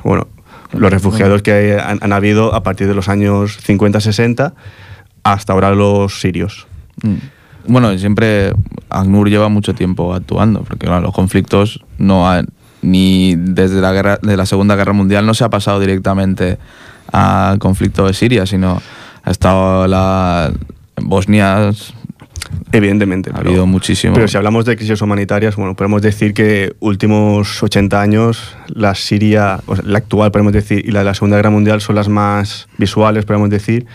[0.05, 0.29] bueno,
[0.72, 4.53] los refugiados que han, han habido a partir de los años 50-60
[5.25, 6.68] hasta ahora los sirios.
[7.03, 7.14] Mm.
[7.66, 8.53] Bueno, siempre
[8.91, 12.47] ACNUR lleva mucho tiempo actuando, porque los conflictos no han-
[12.81, 16.59] ni desde la guerra de la Segunda Guerra Mundial no se ha pasado directamente
[17.11, 18.81] al conflicto de Siria, sino
[19.25, 20.53] ha estado la
[21.03, 21.72] Bosnia
[22.72, 23.30] Evidentemente.
[23.30, 24.14] ha pero- habido muchísimo.
[24.14, 29.61] Pero si hablamos de crisis humanitarias, bueno, podemos decir que últimos 80 años, la Siria,
[29.66, 32.09] o sea, la actual, podemos decir, y la de la Segunda Guerra Mundial son las
[32.09, 33.87] más visuales, podemos decir.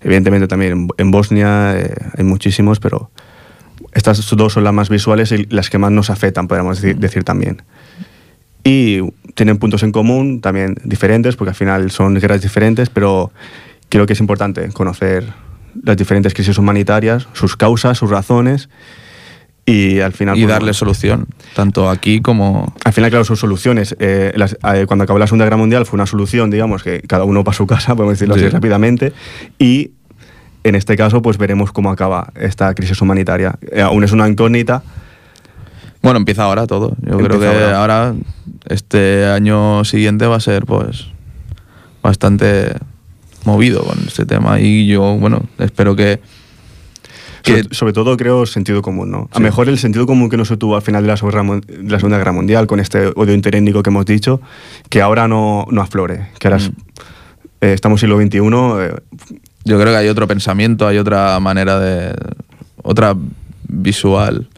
[0.00, 3.10] Evidentemente también en, Bosnia eh, hay muchísimos, pero
[3.92, 7.24] estas dos son las más visuales y las que más nos afectan, podríamos decir, decir
[7.24, 7.62] también.
[8.64, 9.00] Y
[9.34, 13.30] tienen puntos en común, también diferentes, porque al final son guerras diferentes, pero
[13.88, 15.24] creo que es importante conocer
[15.82, 18.68] las diferentes crisis humanitarias, sus causas, sus razones
[19.66, 20.36] y al final...
[20.36, 22.74] y pues, darle solución, tanto aquí como...
[22.84, 23.96] al final, claro, sus soluciones.
[23.98, 27.24] Eh, las- eh, cuando acabó la Segunda Guerra Mundial fue una solución, digamos, que cada
[27.24, 28.50] uno para su casa, podemos decirlo así Sí.
[28.50, 29.12] rápidamente.
[29.58, 29.92] Y
[30.64, 33.54] en este caso, pues veremos cómo acaba esta crisis humanitaria.
[33.72, 34.82] Eh, aún es una incógnita.
[36.02, 36.94] Bueno, empieza ahora todo.
[37.00, 37.80] Yo creo que ahora.
[37.80, 38.14] ahora.
[38.66, 41.06] este año siguiente va a ser pues
[42.02, 42.74] bastante
[43.44, 46.20] movido con este tema y yo, bueno, espero que...
[47.42, 49.28] que Sobre, sobre todo, creo, sentido común, ¿no?
[49.30, 49.40] A Sí.
[49.40, 51.90] lo mejor el sentido común que no se tuvo al final de la, Segunda de
[51.90, 54.40] la Segunda Guerra Mundial, con este odio interétnico que hemos dicho,
[54.88, 56.28] que ahora no, no aflore.
[56.38, 56.74] Que ahora es- Mm.
[57.60, 58.94] eh, estamos en siglo XXI, eh,
[59.66, 62.14] yo creo que hay otro pensamiento, hay otra manera de...
[62.82, 63.14] otra
[63.68, 64.48] visual,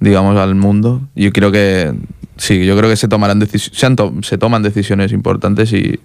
[0.00, 1.02] digamos, al mundo.
[1.14, 1.92] Yo creo que
[2.38, 6.00] sí, yo creo que se tomarán se, to- se toman decisiones importantes y,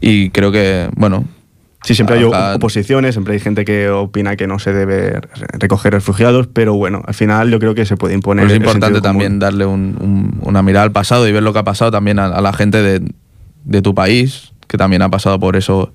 [0.00, 1.24] y creo que, bueno...
[1.84, 2.22] Sí, siempre hay
[2.54, 7.02] oposiciones, siempre hay gente que opina que no se debe re- recoger refugiados, pero bueno,
[7.06, 8.44] al final yo creo que se puede imponer.
[8.46, 11.58] Pero es importante también darle un- un- una mirada al pasado y ver lo que
[11.58, 13.02] ha pasado también a, a la gente de,
[13.64, 15.92] de tu país, que también ha pasado por eso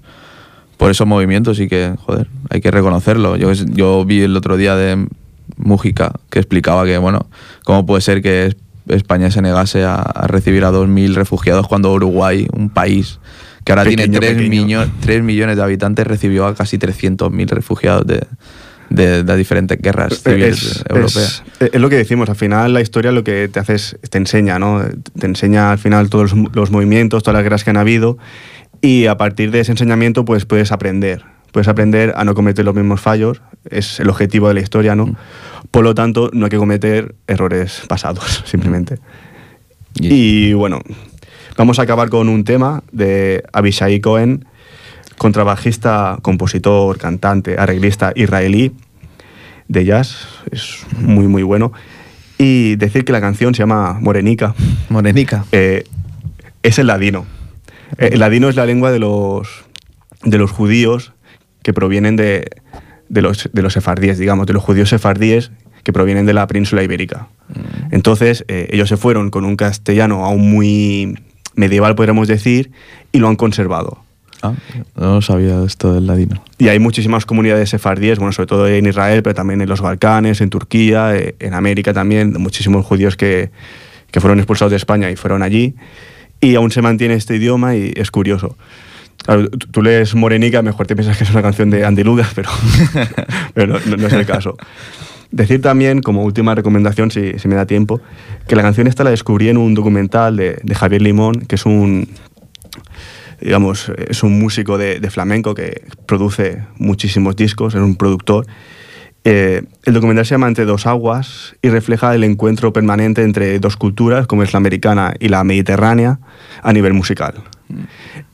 [0.77, 3.35] por esos movimientos y que, joder, hay que reconocerlo.
[3.35, 5.07] Yo, yo vi el otro día de
[5.55, 7.25] Mújica que explicaba que, bueno,
[7.63, 8.57] cómo puede ser que es-
[8.89, 13.19] España se negase a, a recibir a 2.000 refugiados cuando Uruguay, un país
[13.67, 14.49] que ahora tiene Pequeño, 3, pequeño.
[14.65, 18.25] millo- 3 millones de habitantes, recibió a casi 300.000 refugiados de,
[18.89, 21.43] de, de diferentes guerras civiles Es, europeas.
[21.59, 24.17] es- es lo que decimos, al final la historia lo que te hace es, te
[24.17, 24.81] enseña, ¿no?
[25.19, 28.17] Te enseña al final todos los, los movimientos, todas las guerras que han habido
[28.79, 32.73] y a partir de ese enseñamiento pues puedes aprender, puedes aprender a no cometer los
[32.75, 35.13] mismos fallos, es el objetivo de la historia, ¿no?
[35.71, 38.97] Por lo tanto, no hay que cometer errores pasados, simplemente.
[39.99, 40.79] Y bueno,
[41.57, 44.45] vamos a acabar con un tema de Abishai Cohen,
[45.17, 48.71] contrabajista, compositor, cantante, arreglista israelí
[49.67, 51.73] de jazz, es muy muy bueno.
[52.37, 54.53] Y decir que la canción se llama Morenica,
[54.89, 55.43] Morenica.
[55.51, 55.83] eh,
[56.61, 57.25] es el ladino.
[57.97, 59.65] Eh, el ladino es la lengua de los,
[60.23, 61.13] de los judíos
[61.63, 62.47] que provienen de,
[63.09, 65.51] de los, de los sefardíes, digamos, de los judíos sefardíes
[65.83, 67.27] que provienen de la península ibérica.
[67.49, 67.95] Mm.
[67.95, 71.17] Entonces, eh, ellos se fueron con un castellano aún muy
[71.57, 72.71] medieval, podríamos decir,
[73.11, 73.99] y lo han conservado.
[74.43, 74.53] Ah,
[74.95, 76.43] no sabía esto del ladino.
[76.59, 80.41] Y hay muchísimas comunidades sefardíes, bueno, sobre todo en Israel, pero también en los Balcanes,
[80.41, 83.49] en Turquía, eh, en América también, muchísimos judíos que,
[84.11, 85.73] que fueron expulsados de España y fueron allí.
[86.39, 88.55] Y aún se mantiene este idioma y es curioso.
[89.25, 92.49] Claro, tú, lees Morenica, mejor te piensas que es una canción de Andy Lugas, pero,
[93.55, 94.55] pero no- no es el caso.
[95.31, 98.01] Decir también, como última recomendación, si, si me da tiempo,
[98.47, 101.65] que la canción esta la descubrí en un documental de, de Javier Limón, que es
[101.65, 102.07] un,
[103.41, 108.45] digamos, es un músico de, de flamenco que produce muchísimos discos, es un productor.
[109.29, 113.75] Eh, el documental se llama Entre dos aguas y refleja el encuentro permanente entre dos
[113.75, 116.19] culturas, como es la americana y la mediterránea,
[116.63, 117.33] a nivel musical.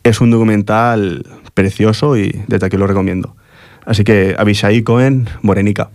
[0.04, 1.26] Es un documental
[1.56, 3.36] precioso y desde aquí lo recomiendo.
[3.86, 5.89] Así que Abishai Cohen, Morenica.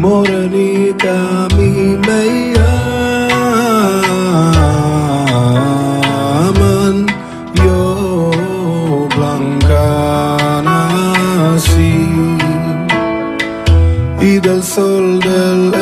[0.00, 1.70] Morenica, mi
[2.06, 2.22] me
[6.54, 6.96] llaman,
[7.62, 8.30] yo
[9.14, 11.96] blanca nací.
[14.22, 15.79] Y del sol del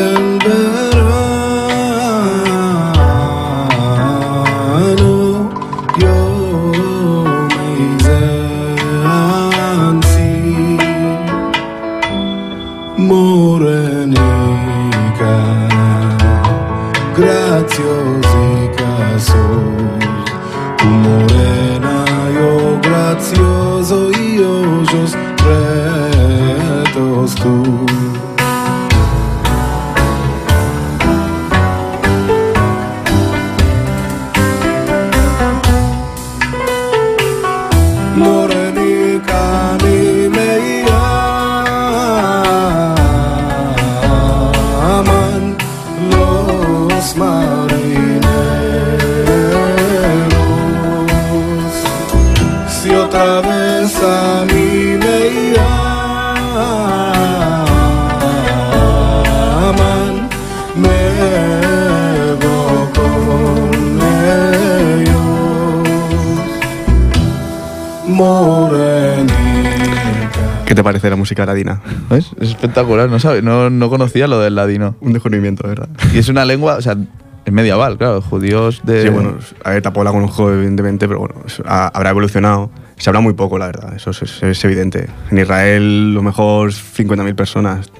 [70.88, 70.98] Morenica.
[70.98, 71.80] ¿Qué te parece la música ladina?
[72.10, 72.30] ¿Ves?
[72.40, 74.96] Es espectacular, no, sabe, no, no conocía lo del ladino.
[75.00, 75.88] Un descubrimiento, ¿verdad?
[76.14, 76.96] Y es una lengua, o sea,
[77.44, 79.02] es medieval, claro, judíos de...
[79.02, 81.34] Sí, bueno, a ver, tampoco la conozco evidentemente, pero bueno,
[81.66, 82.70] ha- habrá evolucionado.
[82.96, 85.08] Se habla muy poco, la verdad, eso es, es- es evidente.
[85.30, 87.90] En Israel, lo mejor 50.000 personas,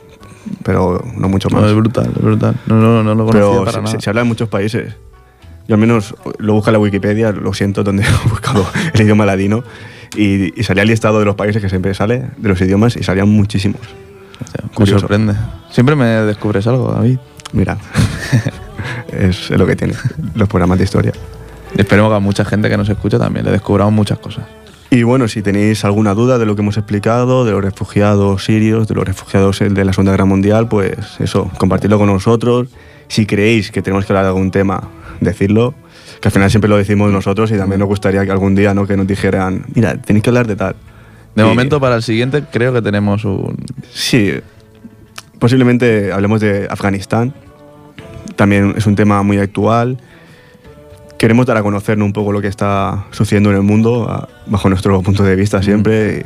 [0.64, 1.70] pero no mucho No, más.
[1.70, 2.56] es brutal, es brutal.
[2.66, 3.90] No, no, no lo conocía pero para se, nada.
[3.92, 4.94] se- se habla en muchos países.
[5.66, 9.24] Yo al menos lo busco en la Wikipedia, lo siento, donde he buscado el idioma
[9.26, 9.62] ladino,
[10.16, 13.02] y, y salía el listado de los países que siempre sale, de los idiomas, y
[13.02, 13.80] salían muchísimos.
[14.42, 15.00] Hostia, me curioso.
[15.00, 15.34] sorprende.
[15.70, 17.18] Siempre me descubres algo, David.
[17.52, 17.78] Mira,
[19.12, 19.94] es, es lo que tiene
[20.34, 21.12] los programas de historia.
[21.76, 24.44] Esperemos que a mucha gente que nos escucha también le descubramos muchas cosas.
[24.90, 28.88] Y bueno, si tenéis alguna duda de lo que hemos explicado, de los refugiados sirios,
[28.88, 32.68] de los refugiados de la Segunda Guerra Mundial, pues eso, compartirlo con nosotros.
[33.08, 34.88] Si creéis que tenemos que hablar de algún tema,
[35.20, 35.74] decirlo,
[36.20, 38.86] que al final siempre lo decimos nosotros y también nos gustaría que algún día ¿no?
[38.86, 40.74] que nos dijeran, mira, tenéis que hablar de tal.
[41.34, 43.56] De Y- momento, para el siguiente, creo que tenemos un.
[43.92, 44.32] Sí,
[45.38, 47.32] posiblemente hablemos de Afganistán,
[48.36, 49.98] también es un tema muy actual.
[51.18, 55.00] Queremos dar a conocer un poco lo que está sucediendo en el mundo, bajo nuestro
[55.02, 56.24] punto de vista siempre,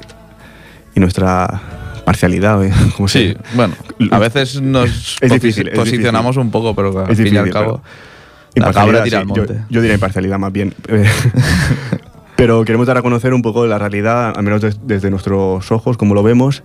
[0.94, 1.60] y, y nuestra
[2.04, 2.62] parcialidad.
[2.64, 2.72] ¿eh?
[2.96, 3.74] Como Sí, se- bueno,
[4.10, 7.52] a veces nos Es difícil, es posicionamos un poco, pero al fin y al difícil,
[7.52, 8.11] cabo, pero-
[8.54, 9.54] la cabra tira sí, al yo- monte.
[9.70, 10.74] Yo, diría imparcialidad más bien.
[12.36, 15.96] Pero queremos dar a conocer un poco la realidad, al menos des- desde nuestros ojos,
[15.96, 16.62] como lo vemos.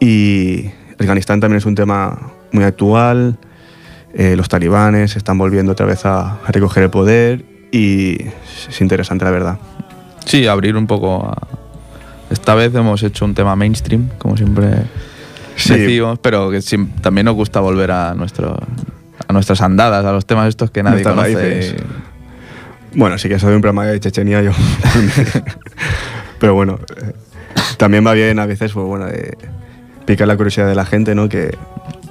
[0.00, 0.66] Y
[0.98, 3.38] Afganistán también es un tema muy actual.
[4.14, 8.18] Eh, los talibanes están volviendo otra vez a, a recoger el poder y
[8.68, 9.58] es interesante, la verdad.
[10.24, 11.26] Sí, abrir un poco.
[11.26, 11.48] a-
[12.30, 14.68] Esta vez hemos hecho un tema mainstream, como siempre
[15.56, 15.74] Sí.
[15.76, 16.60] decimos, pero que
[17.02, 18.56] también nos gusta volver a nuestro
[19.32, 21.34] a nuestras andadas, a los temas estos que nadie Nuestras conoce.
[21.34, 21.74] raíces.
[22.94, 24.52] Bueno, sí que soy un programa de Chechenia, yo.
[26.38, 27.12] Pero bueno, eh,
[27.78, 29.32] también va bien a veces, pues bueno, eh,
[30.04, 31.28] picar la curiosidad de la gente, ¿no?
[31.28, 31.56] Que,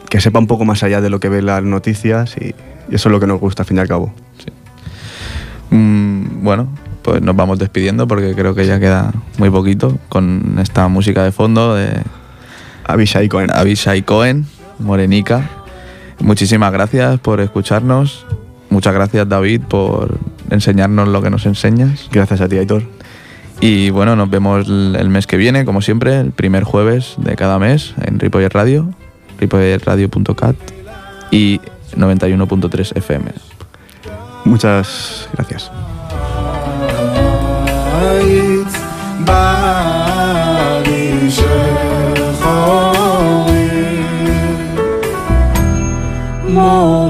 [0.09, 2.55] que sepa un poco más allá de lo que ve las noticias y,
[2.89, 4.13] y eso es lo que nos gusta, al fin y al cabo.
[5.69, 6.67] Mm, bueno,
[7.01, 11.31] pues nos vamos despidiendo porque creo que ya queda muy poquito con esta música de
[11.31, 12.01] fondo de
[12.85, 13.51] Avishai Cohen.
[13.53, 14.45] Avishai Cohen,
[14.79, 15.49] Morenica.
[16.21, 18.25] Muchísimas gracias por escucharnos.
[18.69, 20.17] Muchas gracias David por
[20.49, 22.07] enseñarnos lo que nos enseñas.
[22.11, 22.83] Gracias a ti, Aitor.
[23.59, 27.59] Y bueno, nos vemos el mes que viene, como siempre, el primer jueves de cada
[27.59, 28.89] mes en Ripollet Radio,
[29.39, 30.55] ripolletradio.cat
[31.29, 31.59] y
[31.95, 33.31] 91.3 FM.
[34.45, 35.71] Muchas gracias.
[39.25, 40.00] Bye.
[46.61, 47.00] more.